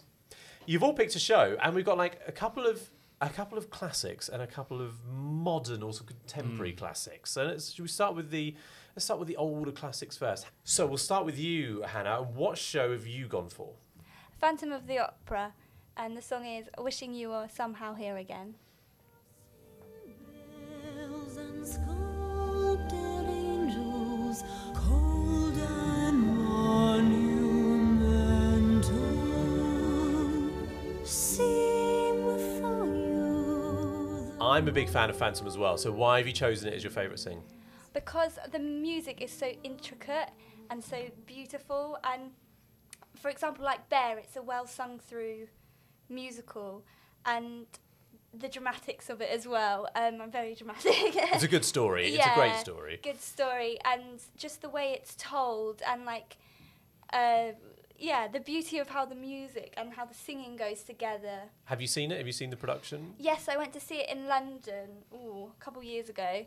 you've 0.66 0.82
all 0.82 0.94
picked 0.94 1.16
a 1.18 1.20
show, 1.20 1.58
and 1.62 1.76
we've 1.76 1.86
got 1.86 1.98
like 1.98 2.22
a 2.26 2.32
couple 2.32 2.66
of 2.66 2.90
a 3.22 3.30
couple 3.30 3.58
of 3.58 3.70
classics 3.70 4.30
and 4.30 4.42
a 4.42 4.48
couple 4.48 4.82
of 4.82 5.06
modern, 5.06 5.82
also 5.84 6.04
contemporary 6.04 6.72
hmm. 6.72 6.78
classics. 6.78 7.32
So 7.32 7.46
let's, 7.46 7.72
should 7.72 7.82
we 7.82 7.88
start 7.88 8.16
with 8.16 8.30
the 8.30 8.56
let's 8.96 9.06
start 9.06 9.20
with 9.20 9.28
the 9.28 9.38
older 9.38 9.72
classics 9.72 10.18
first. 10.18 10.46
So 10.64 10.86
we'll 10.86 10.98
start 10.98 11.26
with 11.26 11.38
you, 11.38 11.84
Hannah. 11.84 12.22
What 12.22 12.58
show 12.58 12.92
have 12.92 13.08
you 13.08 13.28
gone 13.28 13.50
for? 13.50 13.74
Phantom 14.40 14.72
of 14.72 14.88
the 14.88 15.00
Opera, 15.00 15.54
and 15.96 16.16
the 16.16 16.22
song 16.22 16.46
is 16.46 16.70
"Wishing 16.78 17.14
You 17.14 17.30
Were 17.30 17.48
Somehow 17.52 17.96
Here 17.96 18.18
Again." 18.18 18.56
I'm 34.58 34.68
a 34.68 34.72
big 34.72 34.90
fan 34.90 35.12
of 35.12 35.16
Phantom 35.16 35.46
as 35.46 35.56
well. 35.56 35.78
So 35.78 35.92
why 35.92 36.18
have 36.18 36.26
you 36.26 36.34
chosen 36.34 36.68
it 36.70 36.74
as 36.74 36.84
your 36.84 36.90
favourite 36.92 37.20
sing? 37.20 37.44
because 37.94 38.38
the 38.52 38.60
music 38.60 39.22
is 39.22 39.32
so 39.32 39.52
intricate 39.64 40.30
and 40.70 40.84
so 40.84 40.98
beautiful 41.26 41.98
and 42.04 42.32
for 43.16 43.30
example 43.30 43.66
like 43.66 43.90
bare 43.90 44.20
it's 44.20 44.36
a 44.36 44.42
well 44.42 44.68
sung 44.68 45.00
through 45.00 45.48
musical 46.08 46.84
and 47.26 47.66
the 48.36 48.48
dramatics 48.48 49.10
of 49.10 49.20
it 49.20 49.30
as 49.32 49.48
well 49.48 49.88
um, 49.96 50.22
i'm 50.22 50.30
very 50.30 50.54
dramatic 50.54 50.94
It's 51.34 51.44
a 51.44 51.48
good 51.48 51.66
story. 51.66 52.14
It's 52.14 52.28
a 52.28 52.36
great 52.36 52.58
story. 52.58 53.00
good 53.02 53.22
story 53.22 53.80
and 53.84 54.22
just 54.38 54.62
the 54.62 54.70
way 54.70 54.92
it's 54.94 55.16
told 55.16 55.82
and 55.88 56.06
like 56.06 56.38
uh, 57.14 57.54
yeah 57.98 58.28
the 58.28 58.40
beauty 58.40 58.78
of 58.80 58.90
how 58.90 59.06
the 59.06 59.16
music 59.16 59.74
and 59.78 59.94
how 59.94 60.06
the 60.06 60.14
singing 60.14 60.56
goes 60.56 60.84
together 60.84 61.42
Have 61.66 61.82
you 61.82 61.88
seen 61.88 62.12
it? 62.12 62.18
Have 62.18 62.28
you 62.28 62.34
seen 62.34 62.50
the 62.50 62.58
production? 62.58 63.14
Yes, 63.18 63.48
I 63.50 63.58
went 63.58 63.74
to 63.74 63.80
see 63.80 63.96
it 63.96 64.10
in 64.10 64.28
London 64.28 64.90
ooh, 65.14 65.52
a 65.60 65.64
couple 65.64 65.84
years 65.84 66.10
ago, 66.10 66.46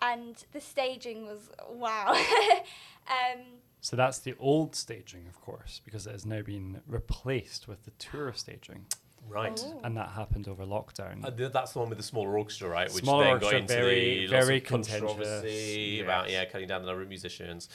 and 0.00 0.36
the 0.52 0.60
staging 0.60 1.26
was 1.26 1.50
wow. 1.70 2.12
um, 3.08 3.40
So 3.80 3.96
that's 3.96 4.18
the 4.18 4.34
old 4.38 4.74
staging, 4.74 5.26
of 5.28 5.40
course, 5.40 5.80
because 5.84 6.06
it 6.06 6.12
has 6.12 6.24
now 6.26 6.42
been 6.42 6.80
replaced 6.86 7.68
with 7.68 7.84
the 7.84 7.90
tour 7.92 8.32
staging, 8.34 8.86
Right. 9.28 9.58
Oh. 9.64 9.80
and 9.84 9.96
that 9.96 10.10
happened 10.10 10.46
over 10.48 10.64
lockdown. 10.64 11.24
Uh, 11.24 11.30
th- 11.30 11.52
that's 11.52 11.72
the 11.72 11.78
one 11.78 11.88
with 11.88 11.96
the 11.98 12.04
smaller 12.04 12.36
orchestra, 12.36 12.68
right? 12.68 12.92
Which 12.92 13.04
Smaller 13.04 13.24
then 13.24 13.32
orchestra, 13.34 13.58
got 13.58 13.62
into 13.62 13.74
very- 13.74 14.26
the 14.26 14.32
lots 14.32 14.46
very 14.46 14.58
of 14.58 14.64
controversy 14.64 15.16
contentious, 15.24 16.02
about 16.02 16.30
yeah 16.30 16.44
cutting 16.44 16.68
down 16.68 16.82
the 16.82 16.86
number 16.88 17.02
of 17.02 17.08
musicians. 17.08 17.68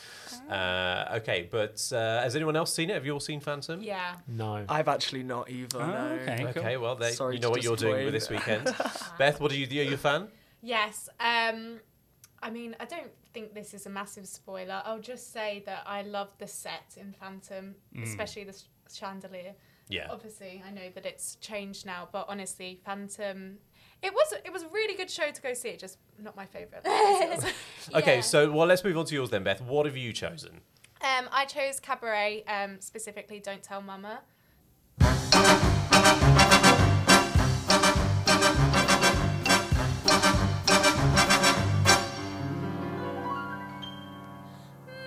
Uh, 0.50 1.06
okay, 1.18 1.48
but 1.52 1.82
uh, 1.94 2.22
has 2.22 2.36
anyone 2.36 2.56
else 2.56 2.74
seen 2.74 2.90
it? 2.90 2.94
Have 2.94 3.06
you 3.06 3.14
all 3.14 3.20
seen 3.20 3.40
Phantom? 3.40 3.82
Yeah. 3.82 4.16
No. 4.28 4.66
I've 4.70 4.88
actually 4.88 5.24
not 5.24 5.50
either. 5.50 5.82
Oh, 5.82 5.88
no. 5.88 6.08
okay. 6.22 6.38
cool. 6.54 6.62
Okay, 6.64 6.78
well, 6.78 6.96
they, 6.96 7.12
Sorry 7.12 7.36
you 7.36 7.42
know 7.42 7.50
what 7.50 7.64
you're 7.64 7.76
doing 7.76 8.06
with 8.06 8.14
this 8.14 8.30
weekend. 8.30 8.66
Beth, 9.18 9.40
what 9.40 9.52
are 9.52 9.56
you? 9.56 9.66
Are 9.82 9.84
you 9.84 9.94
a 9.96 9.98
fan? 9.98 10.28
Yes. 10.62 11.10
Um, 11.20 11.80
I 12.42 12.50
mean, 12.50 12.76
I 12.80 12.86
don't 12.86 13.12
think 13.34 13.54
this 13.54 13.74
is 13.74 13.86
a 13.86 13.90
massive 13.90 14.28
spoiler. 14.28 14.82
I'll 14.86 15.00
just 15.00 15.34
say 15.34 15.64
that 15.66 15.84
I 15.86 16.04
love 16.04 16.30
the 16.38 16.48
set 16.48 16.98
in 16.98 17.14
Phantom, 17.14 17.76
especially 18.04 18.44
the 18.44 18.54
sh- 18.54 18.96
chandelier. 18.96 19.54
Yeah. 19.90 20.08
Obviously, 20.12 20.62
I 20.68 20.72
know 20.72 20.90
that 20.96 21.06
it's 21.06 21.36
changed 21.36 21.86
now, 21.86 22.10
but 22.12 22.26
honestly, 22.28 22.80
Phantom. 22.86 23.58
It 24.04 24.14
was 24.14 24.34
it 24.46 24.54
was 24.54 24.64
a 24.64 24.68
really 24.68 24.96
good 24.96 25.10
show 25.10 25.32
to 25.32 25.42
go 25.42 25.54
see. 25.54 25.70
It 25.70 25.80
just 25.80 25.98
not 26.20 26.36
my 26.36 26.46
favorite. 26.46 26.86
Okay, 27.96 28.16
yeah. 28.16 28.22
so 28.22 28.52
well, 28.52 28.68
let's 28.68 28.84
move 28.84 28.98
on 28.98 29.06
to 29.06 29.16
yours 29.16 29.30
then, 29.30 29.44
Beth. 29.44 29.62
What 29.62 29.86
have 29.86 29.96
you 29.98 30.12
chosen? 30.14 30.62
um, 31.02 31.30
I 31.32 31.46
chose 31.46 31.80
Cabaret, 31.80 32.44
um, 32.48 32.82
specifically 32.82 33.40
"Don't 33.40 33.64
Tell 33.64 33.82
Mama." 33.82 34.22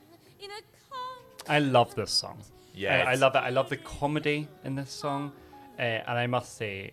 I 1.48 1.58
love 1.60 1.94
this 1.94 2.10
song. 2.10 2.42
Yeah, 2.74 3.04
I, 3.06 3.12
I 3.12 3.14
love 3.14 3.34
it. 3.34 3.38
I 3.38 3.50
love 3.50 3.68
the 3.68 3.76
comedy 3.76 4.46
in 4.64 4.74
this 4.74 4.90
song, 4.90 5.32
uh, 5.78 5.82
and 5.82 6.18
I 6.18 6.26
must 6.26 6.56
say, 6.56 6.92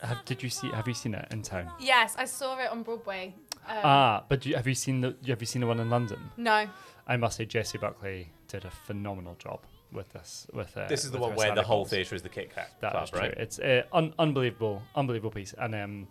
have, 0.00 0.24
did 0.24 0.42
you 0.42 0.50
see? 0.50 0.68
Have 0.70 0.86
you 0.86 0.94
seen 0.94 1.14
it 1.14 1.26
in 1.30 1.42
town? 1.42 1.70
Yes, 1.80 2.14
I 2.18 2.24
saw 2.26 2.58
it 2.58 2.70
on 2.70 2.82
Broadway. 2.82 3.34
Um, 3.68 3.76
Ah, 3.82 4.24
but 4.28 4.40
do 4.42 4.50
you, 4.50 4.56
have 4.56 4.66
you 4.68 4.74
seen 4.74 5.00
the? 5.00 5.16
Have 5.26 5.40
you 5.40 5.46
seen 5.46 5.60
the 5.62 5.66
one 5.66 5.80
in 5.80 5.90
London? 5.90 6.18
no. 6.36 6.68
I 7.08 7.16
must 7.16 7.36
say, 7.36 7.44
Jessie 7.44 7.78
Buckley 7.78 8.30
did 8.48 8.64
a 8.64 8.70
phenomenal 8.70 9.36
job 9.38 9.60
with 9.92 10.12
this. 10.12 10.48
With 10.52 10.76
uh, 10.76 10.88
This 10.88 11.04
is 11.04 11.12
the 11.12 11.18
one 11.18 11.36
where 11.36 11.54
the 11.54 11.62
whole 11.62 11.84
theatre 11.84 12.16
is 12.16 12.22
the 12.22 12.28
Kit 12.28 12.52
Kat 12.52 12.68
That 12.80 12.90
Club, 12.90 13.04
is 13.04 13.10
true. 13.10 13.20
right? 13.20 13.34
It's 13.36 13.60
uh, 13.60 13.82
un- 13.92 14.12
unbelievable, 14.18 14.82
unbelievable 14.96 15.30
piece, 15.30 15.54
and 15.56 15.72
um, 15.76 16.08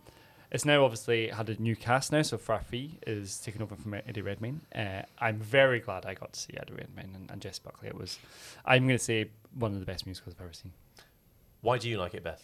it's 0.56 0.64
now 0.64 0.86
obviously 0.86 1.28
had 1.28 1.50
a 1.50 1.62
new 1.62 1.76
cast 1.76 2.14
now. 2.14 2.22
So 2.22 2.38
Fra 2.38 2.62
Fee 2.62 2.98
is 3.06 3.40
taking 3.40 3.62
over 3.62 3.76
from 3.76 3.94
Eddie 3.94 4.22
Redmayne. 4.22 4.62
Uh, 4.74 5.02
I'm 5.20 5.38
very 5.38 5.82
glad 5.82 6.06
I 6.06 6.14
got 6.14 6.32
to 6.32 6.40
see 6.40 6.54
Eddie 6.56 6.76
Redmayne 6.76 7.12
and, 7.14 7.30
and 7.30 7.42
Jess 7.42 7.60
Buckley. 7.60 7.90
It 7.90 7.98
was, 7.98 8.18
I'm 8.64 8.88
going 8.88 8.98
to 8.98 9.04
say, 9.04 9.30
one 9.54 9.74
of 9.74 9.82
the 9.82 9.86
best 9.86 10.06
musicals 10.06 10.34
I've 10.40 10.46
ever 10.46 10.54
seen. 10.54 10.72
Why 11.60 11.78
do 11.78 11.90
you 11.90 11.98
like 11.98 12.14
it, 12.14 12.24
Beth? 12.24 12.42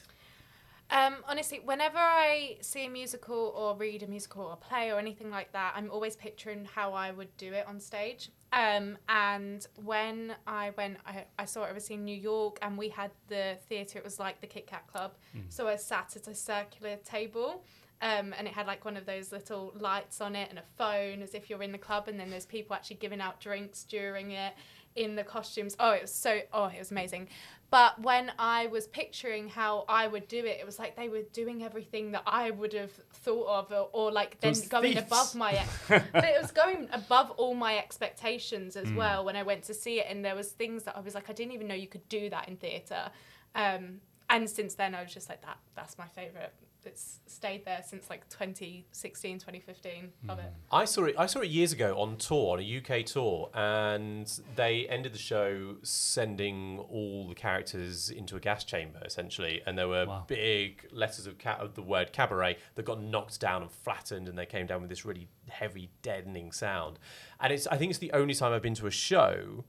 Um, 0.89 1.15
honestly, 1.25 1.61
whenever 1.63 1.97
I 1.97 2.57
see 2.59 2.85
a 2.85 2.89
musical 2.89 3.53
or 3.55 3.77
read 3.77 4.03
a 4.03 4.07
musical 4.07 4.43
or 4.43 4.57
play 4.57 4.91
or 4.91 4.99
anything 4.99 5.31
like 5.31 5.53
that, 5.53 5.71
I'm 5.77 5.89
always 5.89 6.17
picturing 6.17 6.65
how 6.65 6.91
I 6.91 7.11
would 7.11 7.35
do 7.37 7.53
it 7.53 7.65
on 7.65 7.79
stage. 7.79 8.29
Um, 8.51 8.97
and 9.07 9.65
when 9.85 10.35
I 10.45 10.71
went, 10.77 10.97
I, 11.05 11.23
I 11.39 11.45
saw 11.45 11.63
it 11.63 11.67
obviously 11.67 11.95
in 11.95 12.03
New 12.03 12.17
York, 12.17 12.59
and 12.61 12.77
we 12.77 12.89
had 12.89 13.11
the 13.29 13.57
theatre. 13.69 13.99
It 13.99 14.03
was 14.03 14.19
like 14.19 14.41
the 14.41 14.47
Kit 14.47 14.67
Kat 14.67 14.85
Club, 14.87 15.13
so 15.47 15.69
I 15.69 15.77
sat 15.77 16.13
at 16.17 16.27
a 16.27 16.35
circular 16.35 16.97
table. 17.05 17.63
Um, 18.01 18.33
and 18.37 18.47
it 18.47 18.53
had 18.53 18.65
like 18.65 18.83
one 18.83 18.97
of 18.97 19.05
those 19.05 19.31
little 19.31 19.73
lights 19.79 20.21
on 20.21 20.35
it 20.35 20.49
and 20.49 20.57
a 20.57 20.63
phone 20.77 21.21
as 21.21 21.35
if 21.35 21.49
you're 21.49 21.61
in 21.61 21.71
the 21.71 21.77
club 21.77 22.07
and 22.07 22.19
then 22.19 22.31
there's 22.31 22.47
people 22.47 22.75
actually 22.75 22.95
giving 22.95 23.21
out 23.21 23.39
drinks 23.39 23.83
during 23.83 24.31
it 24.31 24.53
in 24.95 25.15
the 25.15 25.23
costumes. 25.23 25.75
Oh 25.79 25.91
it 25.91 26.01
was 26.01 26.11
so 26.13 26.39
oh 26.51 26.65
it 26.65 26.79
was 26.79 26.89
amazing. 26.91 27.29
But 27.69 28.01
when 28.01 28.33
i 28.37 28.67
was 28.67 28.87
picturing 28.87 29.47
how 29.47 29.85
i 29.87 30.05
would 30.05 30.27
do 30.27 30.39
it 30.39 30.57
it 30.59 30.65
was 30.65 30.77
like 30.77 30.97
they 30.97 31.07
were 31.07 31.21
doing 31.31 31.63
everything 31.63 32.11
that 32.11 32.23
i 32.25 32.51
would 32.51 32.73
have 32.73 32.91
thought 33.13 33.47
of 33.47 33.71
or, 33.71 33.87
or 33.93 34.11
like 34.11 34.37
then 34.41 34.51
Those 34.51 34.67
going 34.67 34.93
thieves. 34.95 35.05
above 35.07 35.35
my 35.35 35.53
ex- 35.53 35.79
but 36.11 36.25
it 36.25 36.41
was 36.41 36.51
going 36.51 36.89
above 36.91 37.31
all 37.37 37.53
my 37.55 37.77
expectations 37.77 38.75
as 38.75 38.91
well 38.91 39.23
when 39.23 39.37
i 39.37 39.43
went 39.43 39.63
to 39.63 39.73
see 39.73 40.01
it 40.01 40.07
and 40.09 40.25
there 40.25 40.35
was 40.35 40.49
things 40.51 40.83
that 40.83 40.97
i 40.97 40.99
was 40.99 41.15
like 41.15 41.29
i 41.29 41.33
didn't 41.33 41.53
even 41.53 41.67
know 41.69 41.75
you 41.75 41.87
could 41.87 42.07
do 42.09 42.29
that 42.29 42.49
in 42.49 42.57
theatre. 42.57 43.09
Um, 43.55 44.01
and 44.29 44.49
since 44.49 44.73
then 44.75 44.93
i 44.93 45.01
was 45.01 45.13
just 45.13 45.29
like 45.29 45.41
that 45.43 45.57
that's 45.73 45.97
my 45.97 46.07
favorite 46.07 46.51
it's 46.85 47.19
stayed 47.27 47.65
there 47.65 47.83
since 47.85 48.09
like 48.09 48.27
2016 48.29 49.39
2015 49.39 50.11
love 50.27 50.39
it 50.39 50.43
hmm. 50.43 50.75
I 50.75 50.85
saw 50.85 51.05
it. 51.05 51.15
I 51.17 51.25
saw 51.25 51.39
it 51.39 51.49
years 51.49 51.73
ago 51.73 51.99
on 51.99 52.17
tour, 52.17 52.53
on 52.53 52.59
a 52.59 52.77
UK 52.77 53.05
tour, 53.05 53.49
and 53.53 54.31
they 54.55 54.87
ended 54.87 55.13
the 55.13 55.19
show 55.19 55.75
sending 55.83 56.79
all 56.79 57.27
the 57.27 57.35
characters 57.35 58.09
into 58.09 58.35
a 58.35 58.39
gas 58.39 58.63
chamber, 58.63 59.01
essentially. 59.05 59.61
And 59.65 59.77
there 59.77 59.87
were 59.87 60.05
Wow. 60.05 60.23
big 60.27 60.87
letters 60.91 61.27
of, 61.27 61.37
ca- 61.37 61.57
of 61.59 61.75
the 61.75 61.81
word 61.81 62.13
cabaret 62.13 62.57
that 62.75 62.85
got 62.85 63.01
knocked 63.01 63.39
down 63.39 63.61
and 63.61 63.71
flattened, 63.71 64.27
and 64.27 64.37
they 64.37 64.45
came 64.45 64.65
down 64.65 64.81
with 64.81 64.89
this 64.89 65.05
really 65.05 65.27
heavy, 65.49 65.89
deadening 66.01 66.51
sound. 66.51 66.99
And 67.39 67.53
it's. 67.53 67.67
I 67.67 67.77
think 67.77 67.89
it's 67.89 67.99
the 67.99 68.13
only 68.13 68.33
time 68.33 68.53
I've 68.53 68.61
been 68.61 68.75
to 68.75 68.87
a 68.87 68.91
show 68.91 69.65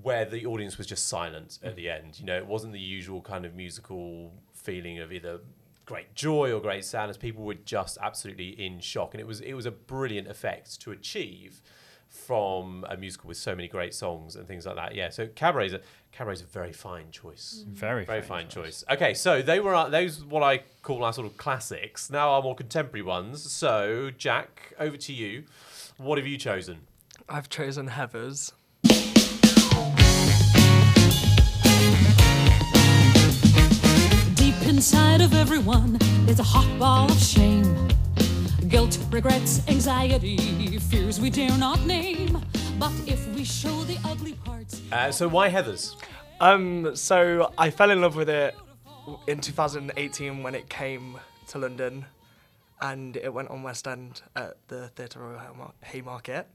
where 0.00 0.24
the 0.24 0.46
audience 0.46 0.78
was 0.78 0.86
just 0.86 1.06
silent 1.08 1.58
at 1.62 1.72
hmm. 1.72 1.76
the 1.76 1.90
end. 1.90 2.20
You 2.20 2.26
know, 2.26 2.36
it 2.36 2.46
wasn't 2.46 2.72
the 2.72 2.80
usual 2.80 3.20
kind 3.22 3.44
of 3.44 3.54
musical 3.54 4.32
feeling 4.52 4.98
of 5.00 5.12
either 5.12 5.40
great 5.84 6.14
joy 6.14 6.52
or 6.52 6.60
great 6.60 6.84
sadness. 6.84 7.16
People 7.16 7.44
were 7.44 7.54
just 7.54 7.98
absolutely 8.00 8.48
in 8.48 8.80
shock, 8.80 9.14
and 9.14 9.20
it 9.20 9.26
was 9.26 9.40
it 9.40 9.54
was 9.54 9.66
a 9.66 9.70
brilliant 9.70 10.28
effect 10.28 10.80
to 10.80 10.92
achieve 10.92 11.60
from 12.08 12.84
a 12.90 12.96
musical 12.96 13.28
with 13.28 13.38
so 13.38 13.56
many 13.56 13.66
great 13.66 13.94
songs 13.94 14.36
and 14.36 14.46
things 14.46 14.66
like 14.66 14.76
that. 14.76 14.94
Yeah, 14.94 15.08
so 15.08 15.26
Cabaret's 15.28 15.72
a, 15.72 15.80
Cabaret's 16.12 16.42
a 16.42 16.44
very 16.44 16.72
fine 16.72 17.10
choice. 17.10 17.64
Very 17.66 18.04
very 18.04 18.20
fine 18.20 18.42
fine, 18.42 18.48
choice. 18.48 18.84
Okay, 18.90 19.14
so 19.14 19.40
they 19.40 19.60
were 19.60 19.74
our, 19.74 19.88
those 19.88 20.22
what 20.22 20.42
I 20.42 20.62
call 20.82 21.04
our 21.04 21.12
sort 21.12 21.26
of 21.26 21.36
classics. 21.36 22.10
Now 22.10 22.30
our 22.30 22.42
more 22.42 22.54
contemporary 22.54 23.02
ones. 23.02 23.50
So 23.50 24.10
Jack, 24.10 24.74
over 24.78 24.96
to 24.98 25.12
you. 25.12 25.44
What 25.96 26.18
have 26.18 26.26
you 26.26 26.36
chosen? 26.36 26.86
I've 27.28 27.48
chosen 27.48 27.88
Heathers. 27.88 28.52
Inside 34.82 35.20
of 35.20 35.32
everyone, 35.32 35.96
there's 36.26 36.40
a 36.40 36.42
hot 36.42 36.66
ball 36.76 37.08
of 37.08 37.16
shame. 37.16 37.86
Guilt, 38.66 38.98
regrets, 39.12 39.62
anxiety, 39.68 40.36
fears 40.80 41.20
we 41.20 41.30
dare 41.30 41.56
not 41.56 41.86
name. 41.86 42.36
But 42.80 42.90
if 43.06 43.24
we 43.32 43.44
show 43.44 43.84
the 43.84 43.96
ugly 44.04 44.32
parts, 44.32 44.82
Uh, 44.90 45.12
so 45.12 45.28
why 45.28 45.50
Heathers? 45.50 45.94
Um, 46.40 46.96
so 46.96 47.52
I 47.56 47.70
fell 47.70 47.92
in 47.92 48.00
love 48.00 48.16
with 48.16 48.28
it 48.28 48.56
in 49.28 49.40
2018 49.40 50.42
when 50.42 50.56
it 50.56 50.68
came 50.68 51.16
to 51.46 51.58
London, 51.60 52.06
and 52.80 53.16
it 53.16 53.32
went 53.32 53.50
on 53.50 53.62
West 53.62 53.86
End 53.86 54.20
at 54.34 54.56
the 54.66 54.88
Theatre 54.96 55.20
Royal 55.20 55.74
Haymarket. 55.84 56.48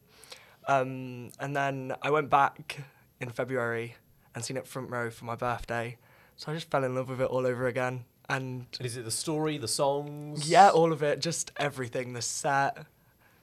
Um, 0.67 1.31
and 1.39 1.55
then 1.55 1.96
I 2.01 2.10
went 2.10 2.29
back 2.29 2.81
in 3.22 3.29
February 3.29 3.96
and 4.36 4.43
seen 4.43 4.57
it 4.57 4.67
front 4.67 4.89
row 4.89 5.10
for 5.12 5.24
my 5.24 5.36
birthday. 5.36 5.98
So 6.36 6.51
I 6.51 6.55
just 6.55 6.69
fell 6.69 6.84
in 6.84 6.93
love 6.93 7.07
with 7.07 7.22
it 7.22 7.29
all 7.29 7.48
over 7.48 7.67
again. 7.67 8.03
And 8.29 8.65
Is 8.81 8.98
it 8.98 9.05
the 9.05 9.12
story, 9.12 9.57
the 9.57 9.67
songs? 9.67 10.50
yeah, 10.50 10.69
all 10.69 10.91
of 10.91 11.01
it, 11.01 11.19
just 11.19 11.51
everything 11.57 12.13
the 12.13 12.22
set, 12.22 12.86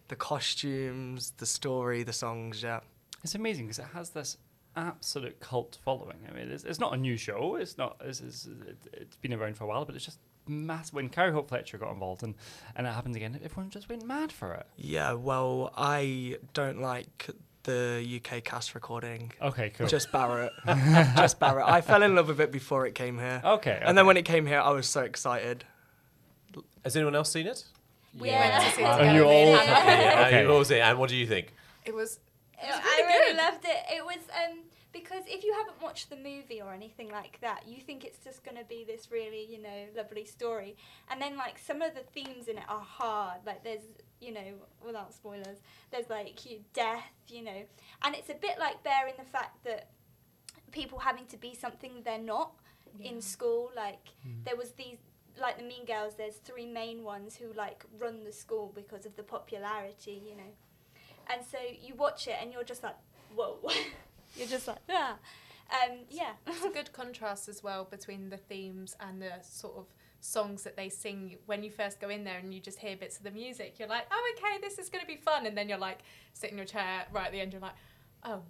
the 0.09 0.17
costumes, 0.17 1.33
the 1.39 1.47
story, 1.47 2.03
the 2.03 2.13
songs, 2.13 2.63
yeah. 2.63 2.81
It's 3.23 3.35
amazing 3.35 3.67
because 3.67 3.79
it 3.79 3.87
has 3.95 4.11
this 4.11 4.37
absolute 4.77 5.41
cult 5.41 5.79
following. 5.85 6.19
I 6.31 6.35
mean, 6.35 6.51
it's, 6.51 6.65
it's 6.65 6.79
not 6.79 6.93
a 6.93 6.97
new 6.99 7.17
show. 7.17 7.57
It's 7.57 7.79
not. 7.79 7.97
It's, 8.05 8.21
it's, 8.21 8.47
it, 8.47 8.77
it's 8.93 9.17
been 9.17 9.33
around 9.33 9.57
for 9.57 9.65
a 9.65 9.67
while, 9.67 9.85
but 9.87 9.95
it's 9.95 10.05
just 10.05 10.19
mass 10.47 10.93
When 10.93 11.09
Carrie 11.09 11.33
Hope 11.33 11.49
Fletcher 11.49 11.79
got 11.79 11.91
involved 11.91 12.23
and 12.23 12.35
and 12.77 12.87
it 12.87 12.93
happened 12.93 13.17
again, 13.17 13.41
everyone 13.43 13.71
just 13.71 13.89
went 13.89 14.05
mad 14.05 14.31
for 14.31 14.53
it. 14.53 14.67
Yeah, 14.77 15.15
well, 15.15 15.73
I 15.75 16.37
don't 16.53 16.83
like 16.83 17.31
the 17.65 18.21
UK 18.25 18.45
cast 18.45 18.75
recording. 18.75 19.33
Okay, 19.43 19.71
cool. 19.71 19.87
Just 19.87 20.13
Barrett. 20.13 20.53
Just 21.17 21.39
Barrett. 21.41 21.67
I 21.67 21.81
fell 21.81 22.03
in 22.03 22.15
love 22.15 22.29
with 22.29 22.41
it 22.41 22.53
before 22.53 22.87
it 22.87 22.95
came 22.95 23.19
here. 23.19 23.43
Okay, 23.45 23.81
And 23.83 23.99
then 23.99 24.07
when 24.07 24.17
it 24.17 24.25
came 24.25 24.47
here, 24.47 24.61
I 24.61 24.71
was 24.71 24.87
so 24.87 25.01
excited. 25.03 25.65
Has 26.85 26.95
anyone 26.97 27.15
else 27.15 27.33
seen 27.33 27.47
it? 27.47 27.65
We 28.19 28.29
Yeah. 28.29 28.41
went 28.59 28.65
to 28.65 28.77
see 28.77 28.83
it 28.83 28.93
together. 28.93 29.05
you 29.15 29.29
and 29.29 29.51
all- 29.59 29.67
Hannah. 29.67 30.03
Yeah, 30.03 30.27
Okay. 30.29 30.43
you 30.43 30.53
all 30.53 30.65
see 30.65 30.77
it. 30.77 30.81
And 30.81 30.99
what 30.99 31.09
do 31.11 31.17
you 31.17 31.27
think? 31.27 31.53
It 31.85 31.95
was. 31.95 32.21
I 32.63 32.67
really 32.69 33.03
really 33.09 33.27
good. 33.33 33.37
loved 33.37 33.65
it. 33.65 33.95
It 33.97 34.05
was 34.05 34.19
um 34.43 34.59
because 34.95 35.25
if 35.27 35.43
you 35.43 35.53
haven't 35.53 35.83
watched 35.83 36.09
the 36.09 36.17
movie 36.17 36.63
or 36.63 36.73
anything 36.73 37.11
like 37.11 37.39
that, 37.41 37.65
you 37.67 37.83
think 37.83 38.05
it's 38.05 38.19
just 38.19 38.45
gonna 38.45 38.65
be 38.67 38.85
this 38.87 39.11
really 39.11 39.45
you 39.51 39.61
know 39.61 39.87
lovely 39.95 40.25
story, 40.25 40.77
and 41.11 41.21
then 41.21 41.37
like 41.37 41.59
some 41.59 41.83
of 41.83 41.95
the 41.95 42.01
themes 42.01 42.49
in 42.49 42.57
it 42.57 42.65
are 42.69 42.81
hard. 42.81 43.41
Like 43.45 43.65
there's 43.65 43.83
you 44.21 44.33
know 44.33 44.55
without 44.87 45.13
spoilers, 45.13 45.59
there's 45.91 46.09
like 46.09 46.47
you, 46.47 46.61
death, 46.73 47.13
you 47.29 47.43
know, 47.43 47.65
and 48.03 48.15
it's 48.15 48.31
a 48.31 48.35
bit 48.35 48.59
like 48.59 48.83
bearing 48.85 49.15
the 49.19 49.25
fact 49.25 49.65
that 49.65 49.89
people 50.71 51.01
having 51.01 51.27
to 51.27 51.37
be 51.37 51.55
something 51.55 52.03
they're 52.05 52.19
not 52.19 52.53
in 53.01 53.21
school. 53.21 53.73
Like 53.75 54.09
hmm. 54.23 54.45
there 54.45 54.57
was 54.57 54.71
these 54.71 54.99
like 55.41 55.59
the 55.59 55.65
Mean 55.65 55.85
Girls. 55.85 56.15
There's 56.17 56.37
three 56.37 56.67
main 56.67 57.03
ones 57.03 57.37
who 57.37 57.53
like 57.53 57.85
run 57.99 58.23
the 58.23 58.33
school 58.33 58.71
because 58.73 59.07
of 59.07 59.17
the 59.17 59.25
popularity, 59.25 60.23
you 60.25 60.37
know. 60.37 60.53
And 61.29 61.45
so 61.45 61.59
you 61.83 61.95
watch 61.97 62.29
it 62.29 62.37
and 62.41 62.53
you're 62.53 62.65
just 62.65 62.85
like, 62.85 62.97
whoa. 63.35 63.59
you're 64.37 64.49
just 64.49 64.67
like, 64.69 64.79
ah. 64.91 65.17
Um, 65.71 65.99
yeah. 66.11 66.33
It's 66.47 66.65
a 66.65 66.69
good 66.69 66.93
contrast 66.93 67.49
as 67.49 67.63
well 67.63 67.85
between 67.91 68.31
the 68.31 68.37
themes 68.37 68.97
and 69.01 69.21
the 69.21 69.33
sort 69.43 69.77
of 69.77 69.87
songs 70.21 70.63
that 70.63 70.77
they 70.77 70.89
sing 70.89 71.37
when 71.47 71.63
you 71.63 71.71
first 71.71 72.01
go 72.01 72.09
in 72.09 72.25
there 72.25 72.39
and 72.39 72.53
you 72.55 72.61
just 72.61 72.79
hear 72.79 72.97
bits 72.97 73.17
of 73.19 73.25
the 73.25 73.31
music. 73.31 73.79
You're 73.79 73.89
like, 73.89 74.07
oh, 74.11 74.33
okay, 74.37 74.59
this 74.61 74.79
is 74.79 74.89
going 74.91 75.03
to 75.03 75.07
be 75.07 75.17
fun. 75.17 75.47
And 75.47 75.57
then 75.57 75.69
you're 75.69 75.79
like, 75.79 76.01
sit 76.33 76.51
in 76.51 76.57
your 76.57 76.67
chair 76.67 77.07
right 77.13 77.27
at 77.27 77.33
the 77.33 77.41
end, 77.41 77.53
you're 77.53 77.63
like, 77.63 77.75
oh, 78.25 78.41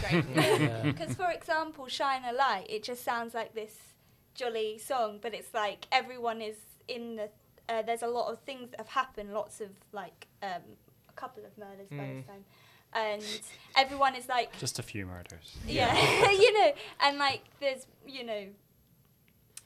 great. 0.00 0.24
Because, 0.82 1.14
for 1.14 1.30
example, 1.30 1.86
Shine 1.88 2.24
a 2.24 2.32
Light, 2.32 2.66
it 2.68 2.82
just 2.82 3.04
sounds 3.04 3.34
like 3.34 3.54
this 3.54 3.74
jolly 4.34 4.78
song, 4.78 5.18
but 5.22 5.32
it's 5.34 5.52
like 5.54 5.86
everyone 5.92 6.40
is 6.42 6.56
in 6.88 7.16
the. 7.16 7.28
Uh, 7.68 7.80
there's 7.82 8.02
a 8.02 8.06
lot 8.08 8.30
of 8.30 8.38
things 8.40 8.70
that 8.70 8.80
have 8.80 8.88
happened, 8.88 9.32
lots 9.32 9.60
of 9.62 9.70
like 9.92 10.26
um, 10.42 10.60
a 11.08 11.12
couple 11.12 11.42
of 11.44 11.56
murders 11.56 11.88
by 11.90 11.96
Mm. 11.96 12.16
this 12.18 12.26
time. 12.26 12.44
And 12.94 13.22
everyone 13.76 14.14
is 14.14 14.28
like, 14.28 14.56
Just 14.58 14.78
a 14.78 14.82
few 14.82 15.04
murders. 15.06 15.56
yeah, 15.66 16.30
you 16.30 16.52
know, 16.52 16.72
and 17.02 17.18
like 17.18 17.42
there's, 17.60 17.86
you 18.06 18.24
know, 18.24 18.46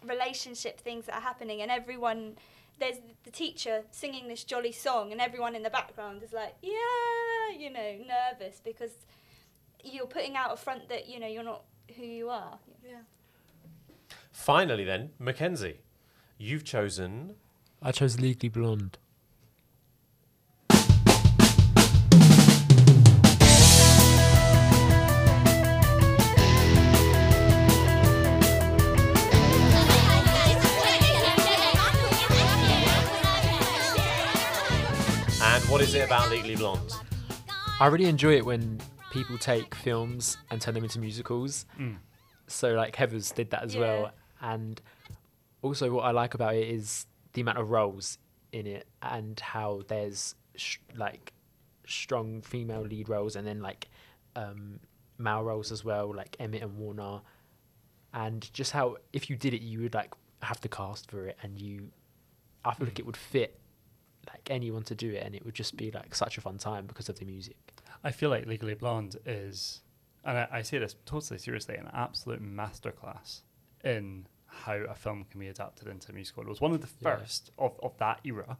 relationship 0.06 0.80
things 0.80 1.06
that 1.06 1.14
are 1.16 1.20
happening, 1.20 1.60
and 1.62 1.70
everyone. 1.70 2.36
There's 2.80 2.98
the 3.24 3.32
teacher 3.32 3.82
singing 3.90 4.28
this 4.28 4.44
jolly 4.44 4.70
song, 4.70 5.10
and 5.10 5.20
everyone 5.20 5.56
in 5.56 5.64
the 5.64 5.70
background 5.70 6.22
is 6.22 6.32
like, 6.32 6.54
yeah, 6.62 7.58
you 7.58 7.70
know, 7.70 7.96
nervous 8.06 8.60
because 8.64 8.92
you're 9.82 10.06
putting 10.06 10.36
out 10.36 10.52
a 10.52 10.56
front 10.56 10.88
that 10.88 11.08
you 11.08 11.18
know 11.18 11.26
you're 11.26 11.42
not 11.42 11.64
who 11.96 12.04
you 12.04 12.28
are. 12.30 12.58
yeah. 12.88 12.98
Finally, 14.30 14.84
then, 14.84 15.10
Mackenzie, 15.18 15.80
you've 16.38 16.62
chosen. 16.64 17.34
I 17.82 17.90
chose 17.90 18.20
Legally 18.20 18.48
Blonde. 18.48 18.96
What 35.68 35.80
is 35.82 35.94
it 35.94 36.04
about 36.04 36.30
Legally 36.30 36.56
Blonde? 36.56 36.92
I 37.80 37.86
really 37.86 38.06
enjoy 38.06 38.36
it 38.36 38.44
when 38.44 38.80
people 39.12 39.38
take 39.38 39.74
films 39.74 40.36
and 40.50 40.60
turn 40.60 40.74
them 40.74 40.84
into 40.84 40.98
musicals. 40.98 41.66
Mm. 41.78 41.96
So 42.46 42.72
like 42.74 42.96
Heathers 42.96 43.34
did 43.34 43.50
that 43.50 43.62
as 43.62 43.74
Yeah. 43.74 43.80
well, 43.80 44.10
and 44.40 44.80
also 45.62 45.90
what 45.92 46.04
I 46.04 46.10
like 46.12 46.34
about 46.34 46.54
it 46.54 46.68
is 46.68 47.06
the 47.34 47.40
amount 47.42 47.58
of 47.58 47.70
roles 47.70 48.18
in 48.52 48.66
it 48.66 48.86
and 49.02 49.38
how 49.38 49.82
there's 49.88 50.34
sh- 50.56 50.78
like 50.94 51.32
strong 51.86 52.40
female 52.42 52.82
lead 52.82 53.08
roles 53.08 53.36
and 53.36 53.46
then 53.46 53.60
like 53.60 53.88
um, 54.36 54.80
male 55.18 55.42
roles 55.42 55.70
as 55.70 55.84
well, 55.84 56.14
like 56.14 56.36
Emmett 56.40 56.62
and 56.62 56.76
Warner, 56.78 57.20
and 58.14 58.50
just 58.54 58.72
how 58.72 58.96
if 59.12 59.28
you 59.28 59.36
did 59.36 59.52
it, 59.52 59.60
you 59.60 59.80
would 59.82 59.94
like 59.94 60.12
have 60.42 60.60
to 60.62 60.68
cast 60.68 61.10
for 61.10 61.26
it, 61.26 61.36
and 61.42 61.60
you, 61.60 61.90
I 62.64 62.72
feel 62.74 62.86
like 62.86 62.98
it 62.98 63.04
would 63.06 63.16
fit 63.16 63.58
like 64.28 64.48
anyone 64.50 64.82
to 64.84 64.94
do 64.94 65.10
it, 65.12 65.22
and 65.24 65.34
it 65.34 65.44
would 65.44 65.54
just 65.54 65.76
be 65.76 65.90
like 65.90 66.14
such 66.14 66.38
a 66.38 66.40
fun 66.40 66.58
time 66.58 66.86
because 66.86 67.08
of 67.08 67.18
the 67.18 67.24
music. 67.24 67.56
I 68.04 68.10
feel 68.10 68.30
like 68.30 68.46
Legally 68.46 68.74
Blonde 68.74 69.16
is, 69.26 69.80
and 70.24 70.38
I, 70.38 70.48
I 70.50 70.62
say 70.62 70.78
this 70.78 70.94
totally 71.04 71.38
seriously, 71.38 71.76
an 71.76 71.88
absolute 71.92 72.42
masterclass 72.42 73.40
in 73.84 74.26
how 74.46 74.74
a 74.74 74.94
film 74.94 75.24
can 75.30 75.40
be 75.40 75.48
adapted 75.48 75.88
into 75.88 76.10
a 76.10 76.14
musical. 76.14 76.42
It 76.42 76.48
was 76.48 76.60
one 76.60 76.72
of 76.72 76.80
the 76.80 76.88
Yeah. 77.00 77.16
first 77.16 77.50
of, 77.58 77.78
of 77.82 77.96
that 77.98 78.20
era. 78.24 78.56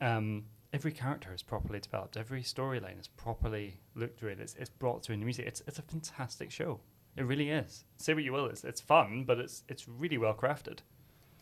Um, 0.00 0.44
every 0.72 0.92
character 0.92 1.32
is 1.34 1.42
properly 1.42 1.80
developed. 1.80 2.16
Every 2.16 2.42
storyline 2.42 2.98
is 3.00 3.08
properly 3.08 3.80
looked 3.94 4.18
through. 4.18 4.30
It's, 4.30 4.54
it's 4.54 4.70
brought 4.70 5.02
through 5.02 5.14
in 5.14 5.20
the 5.20 5.26
music. 5.26 5.46
It's, 5.46 5.62
it's 5.66 5.78
a 5.78 5.82
fantastic 5.82 6.50
show. 6.50 6.80
It 7.16 7.22
really 7.24 7.50
is. 7.50 7.84
Say 7.96 8.14
what 8.14 8.22
you 8.24 8.32
will, 8.32 8.46
it's, 8.46 8.64
it's 8.64 8.80
fun, 8.80 9.24
but 9.24 9.38
it's 9.38 9.64
it's 9.68 9.88
really 9.88 10.16
well 10.16 10.32
crafted. 10.32 10.78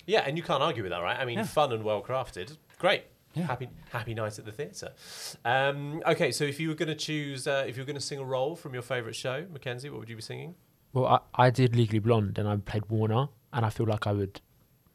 Yeah, 0.07 0.21
and 0.27 0.37
you 0.39 0.43
can't 0.43 0.63
argue 0.63 0.83
with 0.83 0.91
that, 0.91 1.01
right? 1.03 1.19
I 1.19 1.27
mean, 1.27 1.37
Yeah. 1.39 1.45
fun 1.45 1.73
and 1.73 1.85
well 1.85 2.03
crafted. 2.03 2.57
Great. 2.79 3.05
Yeah. 3.35 3.47
Happy 3.47 3.69
happy 3.91 4.15
night 4.15 4.39
at 4.39 4.45
the 4.45 4.53
theatre. 4.53 4.93
Um, 5.45 6.03
okay, 6.07 6.33
so 6.33 6.45
if 6.45 6.59
you 6.59 6.69
were 6.69 6.75
going 6.75 6.89
to 6.89 6.95
choose, 6.95 7.47
uh, 7.47 7.65
if 7.67 7.77
you 7.77 7.83
were 7.83 7.87
going 7.87 7.97
to 7.97 8.03
sing 8.03 8.19
a 8.19 8.25
role 8.25 8.57
from 8.57 8.73
your 8.73 8.83
favourite 8.83 9.15
show, 9.15 9.45
Mackenzie, 9.53 9.91
what 9.91 10.01
would 10.01 10.09
you 10.09 10.17
be 10.17 10.23
singing? 10.23 10.55
Well, 10.93 11.07
I, 11.07 11.47
I 11.47 11.51
did 11.51 11.77
Legally 11.77 11.99
Blonde 11.99 12.39
and 12.39 12.49
I 12.49 12.57
played 12.57 12.87
Warner, 12.87 13.29
and 13.53 13.65
I 13.65 13.71
feel 13.71 13.87
like 13.87 14.07
I 14.07 14.13
would 14.13 14.41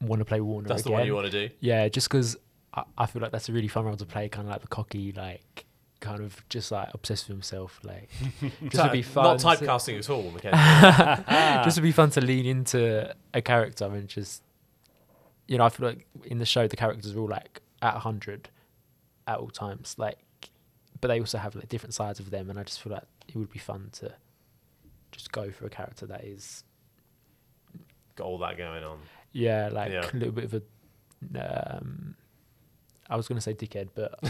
want 0.02 0.20
to 0.20 0.26
play 0.26 0.42
Warner 0.42 0.68
That's 0.68 0.84
the 0.84 0.92
one 0.92 1.06
you 1.06 1.16
want 1.16 1.30
to 1.32 1.48
do. 1.48 1.54
Yeah, 1.60 1.88
just 1.90 2.10
because 2.10 2.36
I, 2.74 2.84
I 2.98 3.06
feel 3.06 3.22
like 3.22 3.32
that's 3.32 3.50
a 3.50 3.54
really 3.54 3.68
fun 3.68 3.86
role 3.86 3.96
to 3.96 4.06
play, 4.06 4.30
kind 4.30 4.48
of 4.48 4.52
like 4.52 4.62
the 4.62 4.68
cocky, 4.68 5.12
like 5.12 5.66
kind 6.00 6.22
of 6.22 6.44
just 6.50 6.72
like 6.72 6.90
obsessed 6.94 7.28
with 7.28 7.36
himself, 7.36 7.80
like 7.84 8.10
just 8.70 8.84
to 8.84 8.92
be 8.92 9.02
fun. 9.02 9.24
Not 9.24 9.40
typecasting 9.40 9.98
at 10.00 10.10
all, 10.10 10.30
Mackenzie. 10.32 11.24
just 11.64 11.78
to 11.78 11.82
be 11.82 11.92
fun 11.92 12.10
to 12.12 12.22
lean 12.22 12.46
into 12.46 13.14
a 13.34 13.42
character 13.42 13.86
and 13.86 14.08
just, 14.08 14.44
you 15.48 15.58
know, 15.58 15.66
I 15.66 15.70
feel 15.70 15.88
like 15.88 16.06
in 16.26 16.40
the 16.40 16.46
show 16.46 16.68
the 16.68 16.76
characters 16.76 17.16
are 17.16 17.20
all 17.20 17.30
like 17.30 17.62
at 17.84 17.96
hundred 17.98 18.50
at 19.28 19.38
all 19.38 19.50
times, 19.50 19.96
like, 20.00 20.18
but 21.02 21.10
they 21.10 21.20
also 21.20 21.38
have 21.38 21.54
like 21.56 21.70
different 21.70 21.94
sides 21.94 22.20
of 22.20 22.32
them, 22.32 22.50
and 22.50 22.58
I 22.60 22.64
just 22.64 22.82
feel 22.82 22.94
like 22.94 23.04
it 23.28 23.36
would 23.36 23.52
be 23.52 23.60
fun 23.60 23.90
to 23.94 24.14
just 25.12 25.32
go 25.32 25.52
for 25.52 25.66
a 25.66 25.70
character 25.70 26.06
that 26.08 26.24
is 26.24 26.64
Got 28.16 28.26
all 28.26 28.38
that 28.40 28.58
going 28.58 28.84
on. 28.84 29.00
Yeah, 29.32 29.70
like 29.72 29.92
Yeah. 29.92 30.08
a 30.12 30.16
little 30.16 30.32
bit 30.34 30.44
of 30.46 30.54
a 30.56 31.78
um, 31.78 32.16
I 33.10 33.16
was 33.16 33.28
going 33.28 33.38
to 33.38 33.42
say 33.42 33.54
dickhead, 33.54 33.90
but 33.96 34.14
you, 34.24 34.30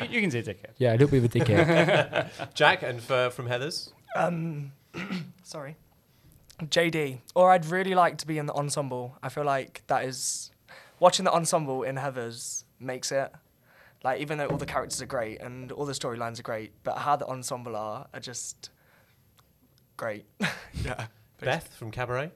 can- 0.00 0.12
you 0.12 0.20
can 0.20 0.30
say 0.30 0.42
dickhead. 0.42 0.72
yeah, 0.78 0.90
a 0.92 0.96
little 0.96 1.08
bit 1.08 1.18
of 1.18 1.24
a 1.24 1.28
dickhead. 1.38 2.54
Jack, 2.54 2.82
and 2.82 3.00
for, 3.02 3.30
from 3.30 3.46
Heathers? 3.48 3.92
Um, 4.16 4.72
sorry. 5.42 5.76
JD. 6.62 7.20
Or 7.34 7.50
I'd 7.52 7.66
really 7.66 7.94
like 7.94 8.18
to 8.18 8.26
be 8.26 8.38
in 8.38 8.46
the 8.46 8.52
ensemble. 8.54 9.16
I 9.22 9.28
feel 9.28 9.44
like 9.44 9.82
that 9.86 10.04
is 10.04 10.50
watching 11.00 11.24
the 11.24 11.32
ensemble 11.32 11.82
in 11.82 11.96
Heathers 11.96 12.64
makes 12.78 13.10
it. 13.10 13.32
Like 14.02 14.20
even 14.20 14.38
though 14.38 14.46
all 14.46 14.56
the 14.56 14.64
characters 14.66 15.02
are 15.02 15.06
great 15.06 15.40
and 15.42 15.72
all 15.72 15.84
the 15.84 15.92
storylines 15.92 16.38
are 16.38 16.42
great, 16.42 16.72
but 16.84 16.96
how 16.98 17.16
the 17.16 17.26
ensemble 17.26 17.76
are 17.76 18.06
are 18.14 18.20
just 18.20 18.70
great. 19.96 20.24
yeah. 20.84 21.06
Beth 21.40 21.68
from 21.74 21.90
Cabaret? 21.90 22.30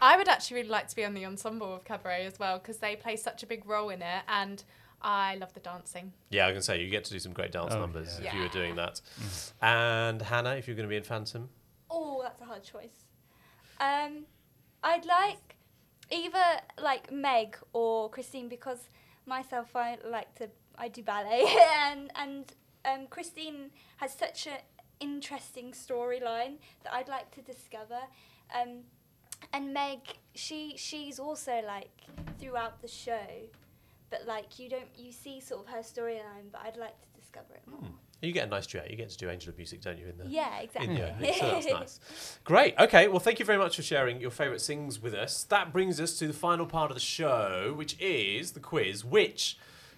I 0.00 0.16
would 0.16 0.28
actually 0.28 0.56
really 0.56 0.68
like 0.70 0.88
to 0.88 0.96
be 0.96 1.04
on 1.04 1.12
the 1.14 1.26
ensemble 1.26 1.74
of 1.74 1.84
Cabaret 1.84 2.24
as 2.24 2.38
well 2.38 2.58
because 2.58 2.78
they 2.78 2.96
play 2.96 3.16
such 3.16 3.42
a 3.42 3.46
big 3.46 3.66
role 3.66 3.90
in 3.90 4.00
it, 4.00 4.22
and 4.26 4.64
I 5.02 5.36
love 5.36 5.52
the 5.52 5.60
dancing. 5.60 6.12
Yeah, 6.30 6.46
I 6.46 6.52
can 6.52 6.62
say 6.62 6.80
you 6.82 6.88
get 6.88 7.04
to 7.04 7.12
do 7.12 7.18
some 7.18 7.32
great 7.32 7.52
dance 7.52 7.74
Oh, 7.74 7.80
numbers 7.80 8.18
yeah. 8.22 8.28
if 8.28 8.34
you 8.34 8.40
were 8.40 8.48
doing 8.48 8.76
that. 8.76 9.00
And 9.60 10.22
Hannah, 10.22 10.54
if 10.54 10.66
you're 10.66 10.76
going 10.76 10.88
to 10.88 10.90
be 10.90 10.96
in 10.96 11.02
Phantom? 11.02 11.50
Oh, 11.90 12.20
that's 12.22 12.40
a 12.40 12.44
hard 12.46 12.62
choice. 12.64 13.04
Um, 13.80 14.24
I'd 14.82 15.04
like 15.04 15.56
either 16.10 16.60
like 16.82 17.12
Meg 17.12 17.56
or 17.72 18.10
Christine 18.10 18.48
because 18.48 18.88
myself 19.26 19.74
I 19.76 19.98
like 20.04 20.34
to 20.36 20.48
I 20.76 20.88
do 20.88 21.02
ballet 21.02 21.44
and 21.86 22.10
and 22.14 22.52
um, 22.84 23.06
Christine 23.08 23.70
has 23.98 24.14
such 24.14 24.46
an 24.46 24.58
interesting 25.00 25.72
storyline 25.72 26.56
that 26.82 26.94
I'd 26.94 27.08
like 27.08 27.30
to 27.32 27.42
discover. 27.42 27.98
Um, 28.54 28.80
and 29.52 29.72
Meg, 29.72 30.00
she 30.34 30.74
she's 30.76 31.18
also 31.18 31.60
like 31.66 31.90
throughout 32.38 32.80
the 32.82 32.88
show, 32.88 33.26
but 34.10 34.26
like 34.26 34.58
you 34.58 34.68
don't 34.68 34.88
you 34.96 35.12
see 35.12 35.40
sort 35.40 35.66
of 35.66 35.72
her 35.72 35.80
storyline, 35.80 36.50
but 36.52 36.62
I'd 36.64 36.76
like 36.76 37.00
to 37.00 37.20
discover 37.20 37.54
it 37.54 37.62
more. 37.66 37.90
You 38.22 38.32
get 38.32 38.48
a 38.48 38.50
nice 38.50 38.66
duet. 38.66 38.90
You 38.90 38.96
get 38.96 39.08
to 39.10 39.16
do 39.16 39.30
Angel 39.30 39.50
of 39.50 39.56
Music, 39.56 39.80
don't 39.80 39.98
you? 39.98 40.06
In 40.06 40.18
the 40.18 40.26
Yeah, 40.26 40.58
exactly. 40.58 40.94
the 40.94 41.08
opening, 41.10 41.34
so 41.38 41.50
that's 41.50 41.66
nice. 41.70 42.38
Great. 42.44 42.74
Okay. 42.78 43.08
Well, 43.08 43.18
thank 43.18 43.38
you 43.38 43.44
very 43.44 43.58
much 43.58 43.76
for 43.76 43.82
sharing 43.82 44.20
your 44.20 44.30
favourite 44.30 44.60
sings 44.60 45.00
with 45.00 45.14
us. 45.14 45.44
That 45.44 45.72
brings 45.72 46.00
us 46.00 46.18
to 46.18 46.26
the 46.26 46.32
final 46.34 46.66
part 46.66 46.90
of 46.90 46.96
the 46.96 47.00
show, 47.00 47.72
which 47.76 47.98
is 47.98 48.52
the 48.52 48.60
quiz, 48.60 49.04
which 49.04 49.56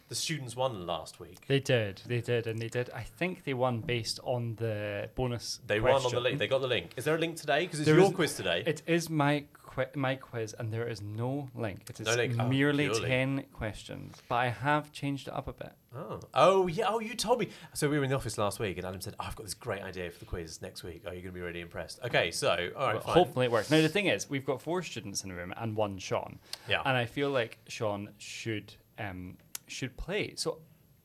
the 0.09 0.15
students 0.15 0.55
won 0.55 0.87
last 0.87 1.19
week. 1.19 1.47
They 1.49 1.59
did, 1.59 2.03
they 2.07 2.21
did, 2.21 2.47
and 2.47 2.61
they 2.61 2.69
did. 2.69 2.91
I 2.91 3.03
think 3.03 3.45
they 3.45 3.55
won 3.55 3.81
based 3.81 4.21
on 4.23 4.57
the 4.57 5.09
bonus. 5.15 5.61
They 5.67 5.81
won 5.81 6.05
on 6.05 6.13
the 6.13 6.21
link. 6.21 6.39
They 6.39 6.47
got 6.49 6.61
the 6.61 6.69
link. 6.69 6.93
Is 6.97 7.05
there 7.05 7.17
a 7.17 7.19
link 7.19 7.37
today? 7.37 7.65
Because 7.65 7.81
it's 7.81 7.87
There 7.87 7.99
your 7.99 8.13
quiz 8.13 8.35
today. 8.37 8.63
It 8.67 8.83
is 8.87 9.09
my 9.09 9.45
qui- 9.75 9.85
my 9.95 10.15
quiz, 10.17 10.55
and 10.59 10.73
there 10.73 10.87
is 10.87 11.01
no 11.01 11.49
link. 11.55 11.89
It 11.89 12.01
is 12.01 12.07
No 12.07 12.15
link. 12.15 12.37
Oh, 12.39 12.49
merely 12.49 12.89
purely. 12.89 13.09
ten 13.09 13.45
questions, 13.53 14.17
but 14.29 14.35
I 14.37 14.49
have 14.49 14.93
changed 14.93 15.29
it 15.29 15.35
up 15.35 15.49
a 15.49 15.53
bit. 15.53 15.73
Oh. 15.95 16.21
oh, 16.35 16.67
yeah. 16.67 16.87
Oh, 16.89 17.01
you 17.01 17.15
told 17.15 17.39
me. 17.41 17.49
So 17.75 17.89
we 17.89 17.99
were 17.99 18.05
in 18.05 18.11
the 18.11 18.17
office 18.17 18.39
last 18.39 18.59
week, 18.61 18.77
and 18.79 18.87
Adam 18.87 19.01
said, 19.01 19.15
oh, 19.21 19.25
"I've 19.27 19.37
got 19.37 19.45
this 19.45 19.55
great 19.55 19.83
idea 19.83 20.11
for 20.11 20.19
the 20.19 20.25
quiz 20.25 20.61
next 20.63 20.83
week. 20.83 21.03
Are 21.07 21.15
you 21.15 21.21
going 21.23 21.33
to 21.35 21.41
be 21.41 21.41
really 21.41 21.61
impressed?" 21.61 22.01
Okay. 22.05 22.31
So, 22.31 22.49
all 22.77 22.87
right. 22.87 22.95
Well, 22.95 23.03
fine. 23.03 23.15
hopefully 23.15 23.47
it 23.47 23.53
works. 23.53 23.71
Now 23.71 23.81
the 23.81 23.89
thing 23.89 24.07
is, 24.07 24.29
we've 24.29 24.45
got 24.47 24.61
four 24.63 24.83
students 24.83 25.23
in 25.23 25.31
the 25.31 25.35
room 25.37 25.53
and 25.57 25.77
one 25.77 25.99
Sean. 25.99 26.39
Yeah. 26.69 26.83
And 26.85 26.97
I 26.97 27.05
feel 27.07 27.31
like 27.31 27.59
Sean 27.69 28.11
should 28.19 28.75
um 28.99 29.37
should 29.67 29.97
play. 29.97 30.35
So 30.37 30.59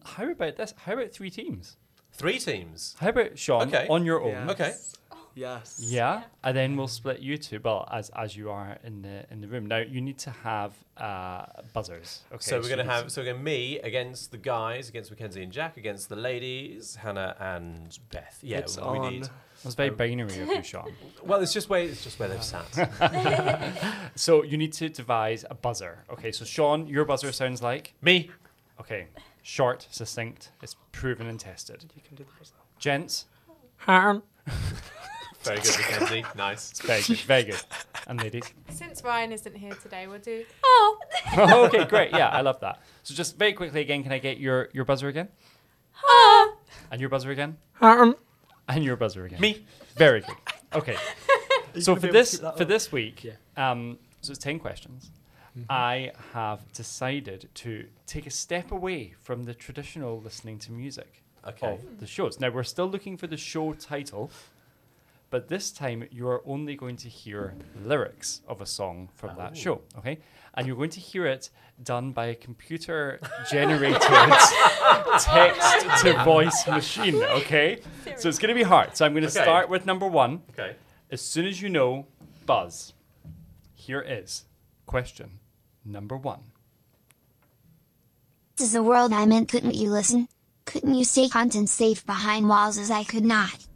how 0.04 0.30
about 0.30 0.56
this? 0.58 0.74
How 0.78 0.94
about 0.94 1.12
three 1.12 1.30
teams? 1.30 1.78
Three 2.12 2.40
teams. 2.40 2.96
How 3.00 3.10
about 3.10 3.38
Sean 3.38 3.68
Okay. 3.68 3.88
on 3.90 4.04
your 4.06 4.22
own? 4.22 4.50
Okay. 4.50 4.70
Yes. 4.70 4.96
Yeah, 5.80 6.24
and 6.44 6.58
then 6.58 6.76
we'll 6.76 6.88
split 6.88 7.20
you 7.20 7.38
two. 7.38 7.60
Well, 7.64 7.88
as 7.92 8.10
as 8.16 8.36
you 8.36 8.50
are 8.50 8.78
in 8.84 9.02
the 9.02 9.26
in 9.32 9.42
the 9.42 9.48
room 9.48 9.66
now, 9.68 9.78
you 9.78 10.02
need 10.02 10.18
to 10.20 10.32
have 10.32 10.74
uh, 10.98 11.46
buzzers. 11.74 12.22
Okay. 12.32 12.42
so 12.42 12.58
we're 12.58 12.64
going 12.64 12.78
to 12.80 12.84
you- 12.84 12.90
have 12.90 13.12
so 13.12 13.22
again 13.22 13.44
me 13.44 13.80
against 13.80 14.32
the 14.32 14.38
guys, 14.38 14.90
against 14.90 15.12
Mackenzie 15.12 15.44
and 15.44 15.52
Jack, 15.52 15.78
against 15.78 16.10
the 16.10 16.16
ladies, 16.16 16.96
Hannah 16.96 17.36
and 17.40 17.98
Beth. 18.12 18.40
Yeah, 18.42 18.60
It's 18.60 18.78
we 18.78 18.84
on. 18.84 19.12
need. 19.14 19.24
It 19.24 19.66
was 19.66 19.76
very 19.76 19.90
binary 19.90 20.40
of 20.42 20.48
you, 20.50 20.64
Sean. 20.64 20.92
Well, 21.24 21.42
it's 21.42 21.52
just 21.54 21.68
where 21.70 21.82
it's 21.82 22.04
just 22.04 22.20
where 22.20 22.30
they've 22.30 22.44
sat. 22.44 22.66
So 24.16 24.44
you 24.44 24.58
need 24.58 24.74
to 24.74 24.90
devise 24.90 25.46
a 25.50 25.56
buzzer. 25.56 26.04
Okay, 26.12 26.32
so 26.32 26.46
Sean, 26.46 26.88
your 26.88 27.06
buzzer 27.06 27.32
sounds 27.32 27.62
like 27.62 27.94
me. 28.02 28.30
Okay, 28.80 29.08
short, 29.44 29.88
succinct. 29.92 30.52
It's 30.62 30.76
proven 30.92 31.28
and 31.28 31.40
tested. 31.40 31.86
You 31.96 32.02
can 32.02 32.16
do 32.16 32.24
the 32.24 32.30
buzzer. 32.40 32.54
Gents, 32.80 33.26
Harm. 33.78 34.24
Very 35.48 35.60
good, 35.62 35.78
Mackenzie. 35.78 36.26
Nice. 36.36 36.72
it's 36.72 36.82
very 36.82 37.02
good, 37.02 37.18
very 37.20 37.44
good. 37.44 37.62
And 38.08 38.22
ladies. 38.22 38.44
Since 38.70 39.04
Ryan 39.04 39.32
isn't 39.32 39.56
here 39.56 39.74
today, 39.76 40.08
we'll 40.08 40.20
do. 40.20 40.44
Oh. 40.64 41.00
okay, 41.68 41.86
great. 41.86 42.12
Yeah, 42.12 42.30
I 42.30 42.42
love 42.42 42.60
that. 42.62 42.82
So 43.04 43.14
just 43.14 43.38
very 43.38 43.54
quickly 43.54 43.82
again, 43.82 44.04
can 44.04 44.12
I 44.12 44.20
get 44.20 44.38
your 44.38 44.70
your 44.74 44.86
buzzer 44.86 45.08
again? 45.08 45.30
Ah. 46.08 46.54
And 46.92 47.02
your 47.02 47.10
buzzer 47.10 47.32
again? 47.32 47.58
Harm. 47.74 48.16
And 48.68 48.84
your 48.84 48.96
buzzer 48.96 49.26
again. 49.26 49.40
Me. 49.40 49.66
Very 49.96 50.22
good. 50.22 50.36
Okay. 50.74 50.96
so 51.80 51.96
for 51.96 52.02
be 52.02 52.08
able 52.08 52.08
to 52.08 52.12
this 52.14 52.40
for 52.40 52.46
up? 52.48 52.58
this 52.58 52.92
week, 52.92 53.24
Yeah. 53.24 53.34
um, 53.72 53.98
so 54.22 54.32
it's 54.32 54.40
ten 54.44 54.60
questions. 54.60 55.12
Mm-hmm. 55.58 55.66
I 55.72 56.12
have 56.34 56.72
decided 56.74 57.50
to 57.56 57.86
take 58.06 58.28
a 58.28 58.30
step 58.30 58.72
away 58.72 59.16
from 59.20 59.44
the 59.46 59.54
traditional 59.54 60.20
listening 60.22 60.60
to 60.60 60.72
music 60.72 61.24
Okay. 61.48 61.74
of 61.74 62.00
the 62.00 62.06
shows. 62.06 62.40
Now 62.40 62.50
we're 62.52 62.64
still 62.64 62.88
looking 62.88 63.18
for 63.18 63.26
the 63.28 63.38
show 63.38 63.74
title, 63.74 64.30
but 65.30 65.48
this 65.50 65.72
time 65.72 66.06
you 66.12 66.28
are 66.28 66.42
only 66.46 66.76
going 66.76 66.96
to 66.98 67.10
hear 67.10 67.54
lyrics 67.84 68.42
of 68.48 68.62
a 68.62 68.66
song 68.66 69.10
from 69.14 69.36
that 69.38 69.52
Oh. 69.52 69.56
show. 69.56 69.82
Okay, 69.98 70.20
and 70.54 70.66
you're 70.68 70.76
going 70.76 70.90
to 70.92 71.00
hear 71.00 71.26
it 71.26 71.50
done 71.84 72.12
by 72.12 72.28
a 72.28 72.36
computer 72.36 73.20
generated 73.52 74.02
text 75.20 75.86
to 76.04 76.24
voice 76.24 76.66
machine. 76.68 77.16
Okay, 77.16 77.80
so 78.18 78.30
it's 78.30 78.40
going 78.40 78.50
to 78.50 78.56
be 78.56 78.64
hard. 78.64 78.96
So 78.98 79.06
I'm 79.06 79.14
going 79.14 79.24
to 79.24 79.30
Okay. 79.30 79.44
start 79.44 79.70
with 79.70 79.86
number 79.86 80.08
one. 80.08 80.42
Okay. 80.52 80.76
As 81.12 81.22
soon 81.22 81.46
as 81.46 81.62
you 81.62 81.70
know, 81.70 82.08
buzz. 82.46 82.94
Here 83.74 84.02
is 84.02 84.46
question 84.86 85.40
number 85.86 86.18
one. 86.18 86.40
This 88.58 88.68
is 88.68 88.74
the 88.74 88.84
world 88.84 89.14
I'm 89.14 89.32
in, 89.32 89.46
couldn't 89.46 89.76
you 89.76 89.90
listen? 89.92 90.28
Couldn't 90.66 90.96
you 90.96 91.06
stay 91.06 91.30
content 91.30 91.70
safe 91.70 92.06
behind 92.06 92.50
walls 92.50 92.78
as 92.78 92.90
I 92.92 93.04
could 93.04 93.24
not? 93.24 93.67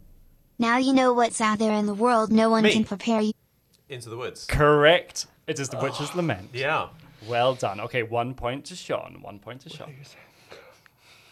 Now 0.58 0.78
you 0.78 0.92
know 0.92 1.12
what's 1.12 1.40
out 1.40 1.58
there 1.58 1.72
in 1.72 1.86
the 1.86 1.94
world, 1.94 2.30
no 2.30 2.50
one 2.50 2.62
Me. 2.64 2.72
can 2.72 2.84
prepare 2.84 3.20
you. 3.20 3.32
Into 3.88 4.08
the 4.08 4.16
woods. 4.16 4.46
Correct. 4.46 5.26
It 5.46 5.58
is 5.58 5.68
the 5.68 5.78
witch's 5.78 6.14
lament. 6.14 6.50
Yeah. 6.52 6.88
Well 7.28 7.54
done. 7.54 7.80
Okay, 7.80 8.02
one 8.02 8.34
point 8.34 8.64
to 8.66 8.76
Sean. 8.76 9.18
One 9.22 9.38
point 9.38 9.60
to 9.62 9.68
Sean. 9.68 9.94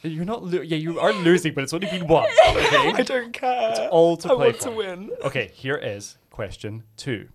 You're 0.03 0.25
not. 0.25 0.43
Lo- 0.45 0.63
yeah, 0.63 0.77
you 0.79 0.99
are 0.99 1.13
losing, 1.13 1.53
but 1.55 1.65
it's 1.65 1.73
only 1.75 1.89
been 1.89 2.07
one. 2.07 2.29
Okay. 2.51 2.93
I 2.93 3.03
don't 3.03 3.33
care. 3.33 3.71
It's 3.71 3.81
all 3.91 4.17
to 4.19 4.29
I 4.33 4.35
play 4.35 4.47
want 4.47 4.57
for. 4.57 4.65
to 4.71 4.71
win. 4.77 5.11
Okay, 5.25 5.51
here 5.55 5.77
is 5.77 6.17
question 6.31 6.85
two. 6.97 7.29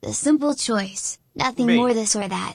The 0.00 0.12
simple 0.14 0.54
choice. 0.54 1.18
Nothing 1.34 1.66
Me. 1.66 1.76
more 1.76 1.92
this 1.94 2.16
or 2.16 2.26
that. 2.26 2.54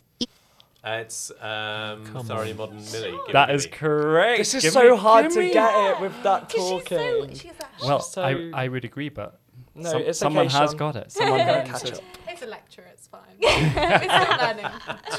Uh, 0.86 0.98
it's 1.02 1.32
um, 1.40 2.06
Come 2.08 2.26
Thoroughly 2.26 2.52
on. 2.52 2.58
Modern 2.58 2.76
Millie. 2.92 3.12
Gimme, 3.12 3.32
That 3.34 3.52
is 3.52 3.66
gimme. 3.66 3.78
correct. 3.78 4.38
This 4.40 4.54
is 4.56 4.64
Give 4.64 4.74
so 4.74 4.92
me- 4.92 4.98
hard 4.98 5.26
give 5.26 5.34
to 5.34 5.40
me- 5.40 5.54
get 5.54 5.92
it 5.92 6.02
with 6.02 6.24
that 6.24 6.52
She's 6.52 6.62
so, 6.62 6.80
talking. 6.80 7.30
she's 7.36 7.54
that 7.54 7.72
Well, 7.82 8.00
so- 8.02 8.22
I, 8.22 8.52
I 8.66 8.68
would 8.68 8.84
agree, 8.84 9.08
but 9.10 9.40
No, 9.76 9.92
some- 9.92 10.02
it's 10.02 10.20
someone 10.20 10.48
okay, 10.48 10.58
has 10.58 10.72
Sean. 10.72 10.78
got 10.78 10.96
it. 10.98 11.12
Someone 11.12 11.40
Don't 11.46 11.68
has 11.68 11.82
catch 11.84 11.92
it. 11.92 11.98
up. 12.00 12.04
It's 12.28 12.42
a 12.42 12.46
lecture, 12.48 12.84
it's 12.92 13.08
fine. 13.08 13.22
it's 13.40 14.08
not 14.08 14.42
learning. 14.42 14.66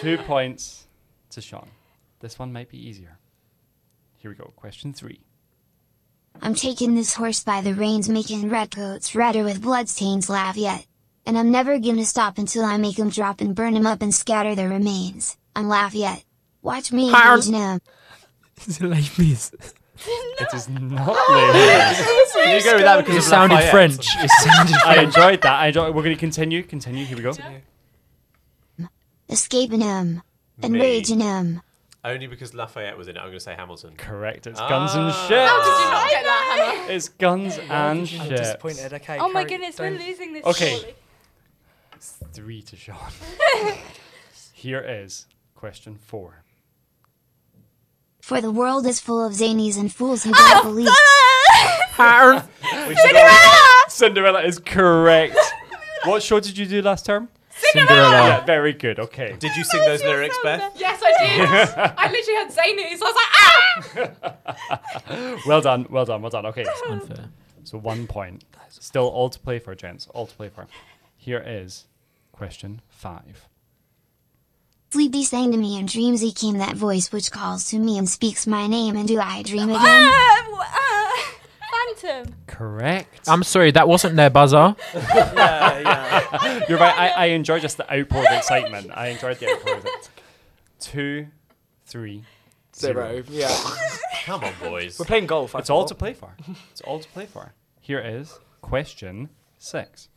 Two 0.00 0.18
points 0.18 0.86
to 1.30 1.40
Sean. 1.40 1.68
This 2.20 2.38
one 2.38 2.52
might 2.52 2.68
be 2.68 2.78
easier. 2.78 3.18
Here 4.18 4.30
we 4.30 4.34
go. 4.36 4.52
Question 4.56 4.92
three. 4.92 5.20
I'm 6.42 6.54
taking 6.54 6.94
this 6.94 7.14
horse 7.14 7.42
by 7.42 7.60
the 7.62 7.72
reins, 7.74 8.08
making 8.08 8.50
redcoats 8.50 9.14
redder 9.14 9.44
with 9.44 9.62
bloodstains 9.62 10.28
laugh 10.28 10.56
yet. 10.56 10.86
And 11.24 11.38
I'm 11.38 11.50
never 11.50 11.78
gonna 11.78 12.04
stop 12.04 12.36
until 12.36 12.64
I 12.64 12.76
make 12.76 12.98
'em 12.98 13.08
drop 13.08 13.40
and 13.40 13.54
burn 13.54 13.76
'em 13.76 13.86
up 13.86 14.02
and 14.02 14.14
scatter 14.14 14.54
their 14.54 14.68
remains. 14.68 15.38
I'm 15.56 15.68
Lafayette. 15.68 16.24
Watch 16.62 16.92
me 16.92 17.10
Harm. 17.10 17.40
engage 17.40 17.54
'em. 17.54 17.80
Is 18.66 18.80
it 18.80 18.84
like 18.86 19.14
this? 19.14 19.52
It 20.06 20.48
is 20.52 20.68
not 20.68 21.06
Ladies. 21.30 21.98
You 22.34 22.64
go 22.64 22.74
with 22.76 22.84
that 22.84 22.96
because 22.98 23.14
It 23.14 23.18
of 23.18 23.24
sounded 23.24 23.54
Lafayette. 23.54 23.70
French. 23.70 24.06
It 24.18 24.30
sounded 24.40 24.74
I 24.74 24.94
French. 24.94 25.06
enjoyed 25.16 25.42
that. 25.42 25.60
I 25.60 25.66
enjoy. 25.68 25.86
We're 25.92 26.02
going 26.02 26.16
to 26.16 26.20
continue. 26.20 26.62
Continue. 26.64 27.04
Here 27.04 27.16
we 27.16 27.22
go. 27.22 27.32
Escaping 29.28 29.82
'em. 29.82 30.22
Me. 30.68 31.00
him. 31.02 31.62
Only 32.04 32.26
because 32.26 32.52
Lafayette 32.54 32.98
was 32.98 33.08
in 33.08 33.16
it. 33.16 33.20
I'm 33.20 33.26
going 33.26 33.38
to 33.38 33.40
say 33.40 33.54
Hamilton. 33.54 33.94
Correct. 33.96 34.46
It's 34.46 34.58
guns 34.60 34.94
and 34.94 35.04
Ah. 35.10 35.26
shit. 35.28 35.48
How 35.48 35.58
did 35.58 35.84
you 35.84 35.90
not 35.90 36.10
get 36.10 36.24
that, 36.24 36.74
Hannah? 36.76 36.92
It's 36.92 37.08
guns 37.08 37.58
and 37.58 37.72
I'm 37.72 38.04
shit. 38.04 38.30
disappointed. 38.36 38.92
Okay. 38.94 39.18
Oh 39.18 39.28
my 39.28 39.44
carry- 39.44 39.50
goodness, 39.60 39.78
we're 39.78 39.90
don't- 39.90 40.00
losing 40.06 40.32
this. 40.34 40.44
Okay. 40.44 40.76
surely. 40.76 40.94
Three 42.32 42.62
to 42.62 42.76
Sean. 42.76 42.98
Here 44.52 44.80
is 44.80 45.26
question 45.64 45.96
four. 45.96 46.44
For 48.20 48.42
the 48.42 48.50
world 48.50 48.84
is 48.84 49.00
full 49.00 49.24
of 49.24 49.32
zanies 49.32 49.78
and 49.78 49.90
fools 49.90 50.22
who 50.22 50.30
don't 50.30 50.62
believe. 50.62 50.88
We 52.86 52.94
should 52.94 53.16
all- 53.16 53.88
Cinderella 53.88 54.42
is 54.42 54.58
correct. 54.58 55.38
what 56.04 56.22
show 56.22 56.38
did 56.38 56.58
you 56.58 56.66
do 56.66 56.82
last 56.82 57.06
term? 57.06 57.30
Cinderella. 57.48 58.10
Yeah, 58.10 58.44
very 58.44 58.74
good. 58.74 58.98
Okay. 58.98 59.36
Did 59.38 59.56
you 59.56 59.64
sing 59.64 59.80
those 59.86 60.02
lyrics, 60.02 60.36
Beth? 60.42 60.72
Yes, 60.76 61.00
I 61.02 61.12
did. 61.24 61.48
I 61.96 62.10
literally 62.10 62.38
had 62.40 62.50
zanies. 62.50 62.98
so 62.98 63.06
I 63.06 63.12
was 63.12 63.18
like, 63.96 64.12
ah! 65.08 65.36
well 65.46 65.62
done, 65.62 65.86
well 65.88 66.04
done, 66.04 66.20
well 66.20 66.30
done. 66.30 66.44
Okay. 66.44 66.66
Unfair. 66.90 67.30
So 67.62 67.78
one 67.78 68.06
point. 68.06 68.44
Still 68.68 69.08
all 69.08 69.30
to 69.30 69.38
play 69.38 69.58
for, 69.58 69.74
gents. 69.74 70.08
All 70.12 70.26
to 70.26 70.34
play 70.34 70.50
for. 70.50 70.66
Here 71.16 71.42
is 71.46 71.86
question 72.32 72.82
five. 72.90 73.48
Sleepy 74.94 75.24
sang 75.24 75.50
to 75.50 75.58
me 75.58 75.76
in 75.76 75.86
dreams 75.86 76.20
he 76.20 76.30
came 76.30 76.58
that 76.58 76.76
voice 76.76 77.10
which 77.10 77.32
calls 77.32 77.64
to 77.70 77.80
me 77.80 77.98
and 77.98 78.08
speaks 78.08 78.46
my 78.46 78.68
name 78.68 78.94
and 78.94 79.08
do 79.08 79.18
I 79.18 79.42
dream 79.42 79.68
again? 79.68 79.80
Ah, 79.80 80.42
w- 80.44 80.62
ah, 80.62 81.34
Phantom. 81.98 82.32
Correct. 82.46 83.28
I'm 83.28 83.42
sorry, 83.42 83.72
that 83.72 83.88
wasn't 83.88 84.14
their 84.14 84.30
buzzer. 84.30 84.76
yeah, 84.94 85.80
yeah. 85.80 86.64
You're 86.68 86.78
right. 86.78 86.96
I, 86.96 87.08
I 87.08 87.24
enjoyed 87.30 87.62
just 87.62 87.76
the 87.76 87.92
outpour 87.92 88.20
of 88.20 88.36
excitement. 88.36 88.92
I 88.94 89.08
enjoyed 89.08 89.40
the 89.40 89.50
outpour 89.50 89.78
of 89.78 89.84
it. 89.84 90.10
Two, 90.78 91.26
three, 91.86 92.22
Zero. 92.76 93.24
Yeah. 93.28 93.52
Come 94.26 94.44
on, 94.44 94.52
boys. 94.62 94.96
We're 95.00 95.06
playing 95.06 95.26
golf. 95.26 95.56
I 95.56 95.58
It's 95.58 95.70
all 95.70 95.86
to 95.86 95.94
play 95.96 96.12
for. 96.12 96.36
It's 96.70 96.82
all 96.82 97.00
to 97.00 97.08
play 97.08 97.26
for. 97.26 97.52
Here 97.80 97.98
is 97.98 98.38
question 98.60 99.30
six. 99.58 100.08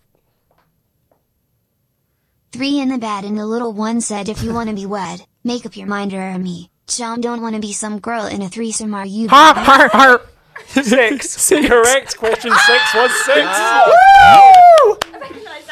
Three 2.51 2.79
in 2.79 2.89
the 2.89 2.97
bed 2.97 3.23
and 3.25 3.37
the 3.37 3.45
little 3.45 3.73
one 3.73 4.01
said 4.01 4.29
if 4.29 4.41
you 4.43 4.53
wanna 4.53 4.73
be 4.73 4.85
wed, 4.85 5.25
make 5.43 5.65
up 5.65 5.75
your 5.77 5.87
mind 5.87 6.13
or 6.13 6.37
me. 6.39 6.69
Chum 6.87 7.19
don't 7.21 7.41
wanna 7.41 7.59
be 7.59 7.73
some 7.73 7.99
girl 7.99 8.25
in 8.25 8.41
a 8.41 8.49
threesome 8.49 8.93
are 8.93 9.05
you? 9.05 9.27
Har, 9.29 9.53
har, 9.53 9.89
har. 9.89 10.21
Six. 10.67 11.49
Correct. 11.49 12.17
Question 12.17 12.51
six 12.51 12.93
was 12.95 13.11
six. 13.25 13.47
I 13.47 14.95
recognise. 15.13 15.63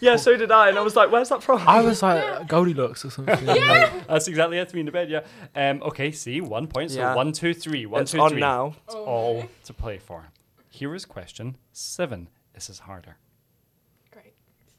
Yeah, 0.00 0.16
so 0.16 0.36
did 0.36 0.50
I, 0.50 0.68
and 0.68 0.78
I 0.78 0.82
was 0.82 0.96
like, 0.96 1.12
"Where's 1.12 1.28
that 1.28 1.42
from?" 1.44 1.60
I 1.66 1.80
was 1.80 2.02
like 2.02 2.48
Goldilocks 2.48 3.04
or 3.04 3.10
something. 3.10 3.44
yeah. 3.46 3.90
That's 4.08 4.26
exactly 4.26 4.58
it. 4.58 4.68
Three 4.70 4.80
in 4.80 4.86
the 4.86 4.92
bed. 4.92 5.08
Yeah. 5.10 5.22
Um. 5.54 5.82
Okay. 5.82 6.10
See, 6.12 6.40
one 6.40 6.66
point. 6.66 6.90
So 6.92 6.98
Yeah. 7.00 7.14
one, 7.14 7.32
two, 7.32 7.54
three. 7.54 7.86
One, 7.86 8.02
It's 8.02 8.12
two, 8.12 8.20
on 8.20 8.30
three. 8.30 8.40
now. 8.40 8.74
It's 8.86 8.94
all 8.94 9.44
to 9.64 9.72
play 9.72 9.98
for. 9.98 10.28
Here 10.70 10.94
is 10.94 11.04
question 11.04 11.56
seven. 11.72 12.28
This 12.54 12.68
is 12.70 12.80
harder. 12.80 13.16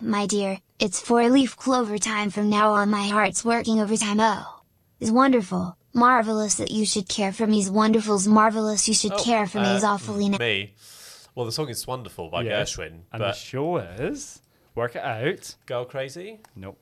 Great. 0.04 0.12
My 0.12 0.26
dear, 0.26 0.60
it's 0.80 1.00
four 1.00 1.30
leaf 1.30 1.56
clover 1.56 1.98
time 1.98 2.30
from 2.30 2.50
now 2.50 2.74
on 2.74 2.90
my 2.90 3.08
heart's 3.08 3.44
working 3.46 3.80
overtime 3.80 4.20
oh. 4.20 4.62
Is 5.00 5.12
wonderful, 5.12 5.78
marvelous 5.94 6.56
that 6.56 6.72
you 6.72 6.86
should 6.86 7.10
care 7.10 7.32
for 7.34 7.46
me 7.48 7.58
me's 7.58 7.70
wonderful's 7.70 8.28
marvelous 8.28 8.88
you 8.88 8.94
should 8.94 9.14
Oh, 9.14 9.24
care 9.24 9.46
for 9.48 9.60
me's 9.60 9.84
uh, 9.84 9.92
awfully 9.92 10.30
na- 10.30 10.38
Me. 10.38 10.74
Well, 11.36 11.46
the 11.46 11.52
song 11.52 11.70
is 11.70 11.86
Wonderful 11.88 12.30
by 12.30 12.44
Yes. 12.44 12.76
Gershwin, 12.76 13.02
And 13.12 13.22
the 13.22 13.28
but 13.28 13.36
show 13.36 13.78
is 13.78 14.42
work 14.76 14.96
it 14.96 15.02
out. 15.04 15.56
Girl 15.66 15.84
Crazy? 15.86 16.40
Nope. 16.56 16.78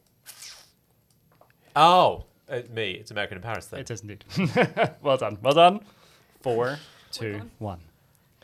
Oh, 1.74 2.24
uh, 2.50 2.60
me. 2.70 2.92
It's 2.92 3.10
American 3.10 3.38
in 3.38 3.42
Paris 3.42 3.66
then. 3.66 3.80
It 3.80 3.90
is 3.90 4.02
indeed. 4.02 4.24
well 5.02 5.16
done. 5.16 5.38
Well 5.42 5.54
done. 5.54 5.80
Four, 6.42 6.78
two, 7.10 7.50
one. 7.58 7.80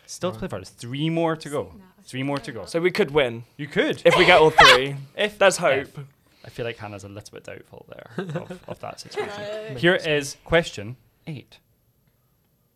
Still 0.06 0.32
to 0.32 0.38
play 0.38 0.48
for. 0.48 0.56
There's 0.56 0.70
three 0.70 1.10
more 1.10 1.36
to 1.36 1.48
go. 1.50 1.74
Three 2.08 2.22
more 2.24 2.38
to 2.38 2.50
go. 2.52 2.64
So 2.64 2.80
we 2.80 2.90
could 2.90 3.10
win 3.12 3.44
You 3.56 3.66
could. 3.68 4.02
if 4.04 4.16
we 4.16 4.24
get 4.24 4.40
all 4.40 4.50
three. 4.50 4.96
If 5.16 5.38
There's 5.38 5.56
if. 5.58 5.60
hope. 5.94 6.06
I 6.44 6.50
feel 6.50 6.64
like 6.64 6.78
Hannah's 6.78 7.04
a 7.04 7.08
little 7.08 7.30
bit 7.34 7.44
doubtful 7.44 7.84
there 7.88 8.10
of, 8.34 8.58
of 8.66 8.80
that 8.80 8.98
situation. 9.00 9.76
Here 9.76 9.94
is 9.94 10.36
question 10.44 10.96
eight. 11.26 11.58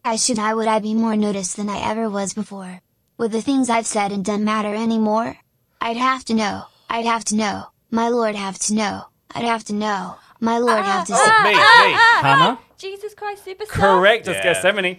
I 0.05 0.17
should 0.17 0.39
I 0.39 0.53
would 0.55 0.69
I 0.69 0.79
be 0.81 0.95
more 0.95 1.17
noticed 1.17 1.57
than 1.57 1.69
I 1.71 1.79
ever 1.91 2.11
was 2.11 2.35
before? 2.35 2.81
Would 3.19 3.33
the 3.33 3.41
things 3.43 3.71
I've 3.71 3.87
said 3.87 4.13
and 4.13 4.25
done 4.25 4.45
matter 4.45 4.75
anymore? 4.75 5.37
I'd 5.81 5.97
have 5.97 6.25
to 6.27 6.35
know, 6.35 6.65
I'd 6.91 7.07
have 7.07 7.25
to 7.27 7.37
know, 7.37 7.67
my 7.91 8.09
lord 8.09 8.35
have 8.35 8.59
to 8.61 8.75
know, 8.75 9.05
I'd 9.35 9.45
have 9.45 9.65
to 9.65 9.73
know, 9.73 10.17
my 10.41 10.59
lord 10.59 10.85
have 10.85 11.07
to 11.07 11.13
Oh, 11.17 11.25
say. 11.25 11.45
me, 11.45 11.55
me. 11.55 11.99
Hannah? 12.21 12.59
Jesus 12.83 13.15
Christ 13.15 13.45
Superstar. 13.47 13.69
Correct. 13.69 14.27
Let's 14.27 14.45
Yeah. 14.45 14.53
get 14.55 14.65
Semini. 14.65 14.99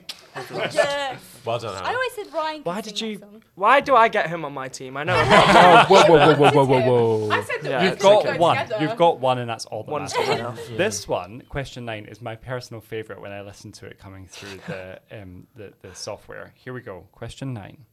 Yes. 0.74 1.20
Well 1.46 1.60
done, 1.60 1.76
I 1.76 1.78
Hannah. 1.80 1.90
always 1.90 2.14
said 2.14 2.34
Ryan. 2.34 2.58
could 2.64 2.66
Why 2.66 2.76
sing 2.82 2.84
did 2.84 2.94
that 2.94 3.06
you? 3.06 3.20
song. 3.20 3.44
Why 3.56 3.80
do 3.82 3.96
I 3.96 4.08
get 4.08 4.30
him 4.30 4.46
on 4.46 4.54
my 4.54 4.70
team? 4.70 4.96
I 4.96 5.04
know. 5.04 5.14
I'm 5.16 5.28
Oh, 5.90 5.94
whoa, 5.94 6.04
whoa, 6.08 6.36
whoa, 6.36 6.52
whoa, 6.52 6.66
whoa, 6.66 6.82
whoa, 6.82 7.30
I 7.30 7.38
whoa. 7.40 7.44
said 7.44 7.62
that 7.64 7.70
Yeah, 7.70 7.78
we 7.80 7.84
You've 7.86 7.94
it's 7.96 8.02
could 8.02 8.10
got 8.10 8.24
go 8.24 8.38
one. 8.38 8.58
together. 8.58 8.84
You've 8.86 8.96
got 8.98 9.20
one, 9.20 9.38
and 9.40 9.50
that's 9.50 9.66
all 9.66 9.84
that 9.84 9.92
One's 9.92 10.14
matters. 10.14 10.30
good 10.30 10.40
enough. 10.40 10.60
This 10.78 11.08
one, 11.08 11.44
question 11.50 11.84
nine, 11.86 12.06
is 12.06 12.22
my 12.22 12.36
personal 12.38 12.80
favorite 12.82 13.20
when 13.22 13.32
I 13.34 13.42
listen 13.42 13.72
to 13.74 13.86
it 13.86 14.00
coming 14.00 14.28
through 14.28 14.60
the 14.68 15.00
um 15.22 15.48
the, 15.56 15.74
the 15.82 15.94
software. 15.94 16.54
Here 16.56 16.72
we 16.74 16.82
go. 16.82 17.06
Question 17.12 17.54
nine. 17.54 17.86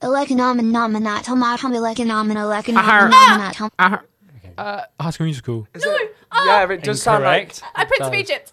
Eleconomin 0.00 0.70
nominat 0.72 1.24
tomatum 1.24 1.72
eleconomin 1.76 2.36
eleconomin 2.36 2.82
Ahar. 2.82 3.10
nominat 3.10 4.88
High 5.00 5.10
School 5.10 5.24
Musical. 5.26 5.68
Is 5.74 5.84
it? 5.84 6.16
Yeah, 6.34 6.70
it 6.70 6.82
does 6.82 7.02
sound 7.02 7.24
like. 7.24 7.42
Incorrect. 7.42 7.62
I 7.74 7.84
Prince 7.84 8.06
of. 8.06 8.14
Egypt. 8.14 8.52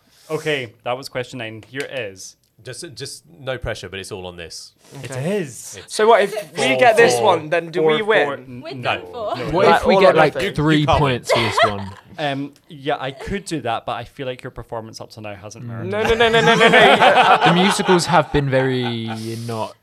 it's. 0.33 0.41
Okay, 0.41 0.73
that 0.83 0.93
was 0.97 1.09
question 1.09 1.39
nine. 1.39 1.63
Here 1.67 1.87
is. 1.89 2.37
Just, 2.63 2.93
just 2.93 3.23
no 3.27 3.57
pressure, 3.57 3.89
but 3.89 3.97
it's 3.99 4.11
all 4.11 4.27
on 4.27 4.35
this. 4.35 4.73
It 5.01 5.09
is. 5.09 5.79
So 5.87 6.07
what 6.07 6.21
if 6.21 6.31
we 6.53 6.67
Four, 6.67 6.77
get 6.77 6.95
this 6.95 7.15
four, 7.15 7.23
one? 7.37 7.49
Then 7.49 7.71
do 7.71 7.79
four, 7.81 7.91
we 7.93 7.97
four, 8.01 8.07
win? 8.07 8.39
n- 8.39 8.61
With 8.61 8.75
no, 8.75 8.99
four. 9.03 9.35
no. 9.35 9.49
What 9.49 9.65
Like, 9.65 9.81
if 9.81 9.87
we 9.87 9.99
get 9.99 10.15
like 10.15 10.35
nothing. 10.35 10.53
three 10.53 10.85
points 10.85 11.31
for 11.31 11.39
this 11.39 11.57
one? 11.65 11.91
Um, 12.19 12.53
yeah, 12.67 12.97
I 12.99 13.11
could 13.11 13.45
do 13.45 13.61
that, 13.61 13.85
but 13.85 13.93
I 13.93 14.03
feel 14.03 14.27
like 14.27 14.43
your 14.43 14.51
performance 14.51 14.99
up 15.01 15.09
to 15.11 15.21
now 15.21 15.33
hasn't 15.33 15.65
merited. 15.65 15.89
No, 15.89 16.03
no, 16.03 16.13
no, 16.13 16.29
no, 16.29 16.41
no, 16.41 16.55
no, 16.55 16.67
no. 16.67 17.39
the 17.45 17.53
musicals 17.55 18.05
have 18.05 18.31
been 18.33 18.49
very 18.49 19.07
not 19.47 19.75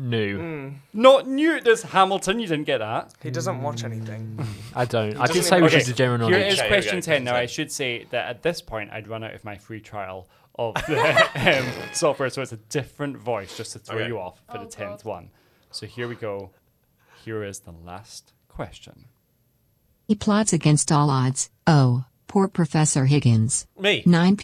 new. 0.00 0.38
Mm. 0.38 0.74
Not 0.92 1.26
new. 1.28 1.60
There's 1.60 1.82
Hamilton. 1.82 2.40
You 2.40 2.46
didn't 2.48 2.64
get 2.66 2.78
that. 2.78 3.14
He 3.22 3.30
doesn't 3.30 3.62
watch 3.62 3.84
anything. 3.84 4.44
I 4.74 4.84
don't. 4.84 5.16
I 5.16 5.26
did 5.26 5.44
say 5.44 5.60
which 5.60 5.74
is 5.74 5.86
the 5.86 5.92
general 5.92 6.18
knowledge. 6.18 6.34
Here 6.36 6.46
is 6.46 6.60
question 6.62 7.00
10. 7.00 7.24
Now, 7.24 7.36
I 7.36 7.46
should 7.46 7.70
say 7.70 8.06
that 8.10 8.28
at 8.28 8.42
this 8.42 8.60
point, 8.62 8.90
I'd 8.92 9.06
run 9.08 9.22
out 9.24 9.34
of 9.34 9.44
my 9.44 9.56
free 9.56 9.80
trial 9.80 10.28
of 10.56 10.74
the 10.74 11.28
um, 11.58 11.94
software, 11.94 12.28
so 12.30 12.42
it's 12.42 12.52
a 12.52 12.56
different 12.56 13.16
voice 13.16 13.56
just 13.56 13.72
to 13.72 13.78
throw 13.78 13.98
Okay. 13.98 14.08
you 14.08 14.18
off 14.18 14.42
for 14.50 14.58
Oh, 14.58 14.64
the 14.64 14.70
10th 14.70 15.04
one. 15.04 15.30
So 15.70 15.86
here 15.86 16.08
we 16.08 16.16
go. 16.16 16.50
Here 17.24 17.44
is 17.44 17.60
the 17.60 17.70
last 17.72 18.32
question. 18.48 19.06
He 20.08 20.14
plots 20.14 20.52
against 20.52 20.90
all 20.90 21.08
odds. 21.10 21.50
Oh, 21.66 22.04
poor 22.26 22.48
Professor 22.48 23.06
Higgins. 23.06 23.66
Me. 23.78 24.02
9 24.04 24.38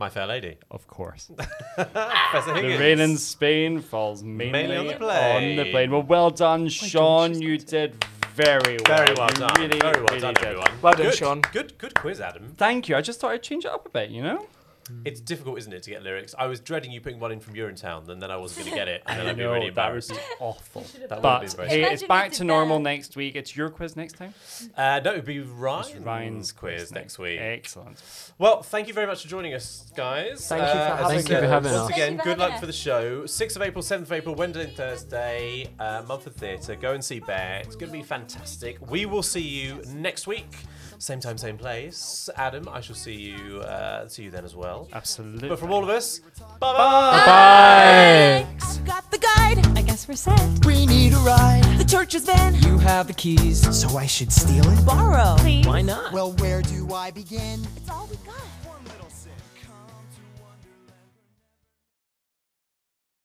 my 0.00 0.08
Fair 0.08 0.26
Lady. 0.26 0.56
Of 0.70 0.86
course. 0.86 1.30
Professor 1.76 2.54
The 2.54 2.78
rain 2.78 3.00
in 3.00 3.18
Spain 3.18 3.80
falls 3.82 4.22
mainly, 4.22 4.50
Mainly 4.50 4.76
on 4.78 4.86
the 4.86 4.94
on 4.94 4.98
plane. 4.98 5.56
the 5.58 5.70
plane. 5.70 5.90
Well, 5.90 6.02
well 6.02 6.30
done, 6.30 6.68
Sean. 6.70 7.38
You 7.38 7.58
did 7.58 8.02
very 8.34 8.78
well. 8.86 8.96
Very 8.96 9.14
well 9.18 9.28
You 9.28 9.36
done. 9.36 9.60
Really, 9.60 9.78
Very 9.78 9.96
well 10.00 10.04
really 10.06 10.20
done, 10.20 10.34
did. 10.34 10.44
everyone. 10.44 10.70
Well 10.80 10.92
done, 10.94 11.02
good, 11.02 11.14
Sean. 11.14 11.40
Good, 11.52 11.76
good 11.76 11.94
quiz, 11.94 12.18
Adam. 12.18 12.54
Thank 12.56 12.88
you. 12.88 12.96
I 12.96 13.02
just 13.02 13.20
thought 13.20 13.32
I'd 13.32 13.42
change 13.42 13.66
it 13.66 13.70
up 13.70 13.84
a 13.84 13.90
bit, 13.90 14.08
you 14.08 14.22
know? 14.22 14.46
It's 15.04 15.20
difficult, 15.20 15.58
isn't 15.58 15.72
it, 15.72 15.82
to 15.84 15.90
get 15.90 16.02
lyrics? 16.02 16.34
I 16.38 16.46
was 16.46 16.60
dreading 16.60 16.92
you 16.92 17.00
putting 17.00 17.20
one 17.20 17.32
in 17.32 17.40
from 17.40 17.54
Urinetown, 17.54 18.08
and 18.08 18.20
then 18.22 18.30
I 18.30 18.36
wasn't 18.36 18.66
going 18.66 18.70
to 18.72 18.76
get 18.78 18.88
it, 18.88 19.02
and 19.06 19.18
then 19.18 19.26
I'd 19.28 19.36
be 19.36 19.42
No, 19.44 19.52
really 19.52 19.70
that 19.70 19.92
would 19.92 20.04
embarrassed. 20.04 20.10
be 20.10 20.16
awful. 20.40 20.82
That 20.82 20.92
would 20.92 21.10
have 21.10 21.22
But 21.22 21.40
been 21.40 21.50
very 21.50 21.68
hey, 21.68 21.82
sad. 21.84 21.92
it's 21.94 22.02
back 22.04 22.32
to 22.32 22.44
normal 22.44 22.76
that. 22.78 22.82
next 22.84 23.16
week. 23.16 23.34
It's 23.36 23.56
your 23.56 23.70
quiz 23.70 23.96
next 23.96 24.16
time. 24.16 24.34
Uh, 24.76 25.00
no, 25.04 25.12
it 25.12 25.16
would 25.16 25.24
be 25.24 25.40
Ryan's, 25.40 25.96
Ryan's 26.04 26.52
quiz 26.52 26.92
next 26.92 27.18
week. 27.18 27.38
Excellent. 27.40 28.02
Well, 28.38 28.62
thank 28.62 28.88
you 28.88 28.94
very 28.94 29.06
much 29.06 29.22
for 29.22 29.28
joining 29.28 29.54
us, 29.54 29.90
guys. 29.96 30.46
Thank 30.48 30.62
you 30.62 30.68
for 30.68 30.72
as 30.74 30.76
I 30.76 30.96
having 30.96 31.06
Thank 31.08 31.16
you 31.16 31.22
for 31.22 31.40
said, 31.40 31.44
having 31.48 31.72
Once 31.72 31.82
us. 31.84 31.90
again, 31.90 31.98
Thank 31.98 32.12
you 32.12 32.18
for 32.18 32.24
good 32.24 32.38
having 32.40 32.52
luck 32.52 32.60
for 32.60 32.66
the 32.66 32.72
show. 32.72 33.22
6th 33.24 33.56
of 33.56 33.62
April, 33.62 33.82
7th 33.82 34.02
of 34.02 34.12
April, 34.12 34.34
Wednesday 34.34 34.64
and 34.64 34.76
Thursday, 34.76 35.66
uh, 35.78 36.02
Mumford 36.06 36.34
Theatre. 36.36 36.74
Go 36.76 36.92
and 36.92 37.04
see 37.04 37.20
Bare. 37.20 37.60
It's 37.64 37.76
going 37.76 37.90
to 37.92 37.96
be 37.98 38.02
fantastic. 38.02 38.78
We 38.90 39.06
will 39.06 39.22
see 39.22 39.40
you 39.40 39.82
next 39.88 40.26
week. 40.26 40.46
Same 41.00 41.18
time, 41.18 41.38
same 41.38 41.56
place. 41.56 42.28
Adam, 42.36 42.68
I 42.70 42.82
shall 42.82 42.94
see 42.94 43.14
you 43.14 43.60
uh, 43.60 44.06
see 44.06 44.24
you 44.24 44.30
then 44.30 44.44
as 44.44 44.54
well. 44.54 44.86
Absolutely. 44.92 45.48
But 45.48 45.58
from 45.58 45.72
all 45.72 45.82
of 45.82 45.88
us, 45.88 46.20
bye 46.60 46.74
Bye. 46.74 48.46
Got 48.84 49.10
the 49.10 49.16
guide. 49.16 49.66
I 49.78 49.80
guess 49.80 50.06
we're 50.06 50.14
set. 50.14 50.66
We 50.66 50.84
need 50.84 51.14
a 51.14 51.16
ride. 51.16 51.64
The 51.78 51.86
church's 51.86 52.24
van. 52.26 52.54
You 52.56 52.76
have 52.76 53.06
the 53.06 53.14
keys, 53.14 53.62
so 53.74 53.96
I 53.96 54.04
should 54.04 54.30
steal 54.30 54.68
it. 54.68 54.84
Borrow. 54.84 55.36
Please. 55.38 55.66
Why 55.66 55.80
not? 55.80 56.12
Well, 56.12 56.32
where 56.32 56.60
do 56.60 56.92
I 56.92 57.10
begin? 57.10 57.66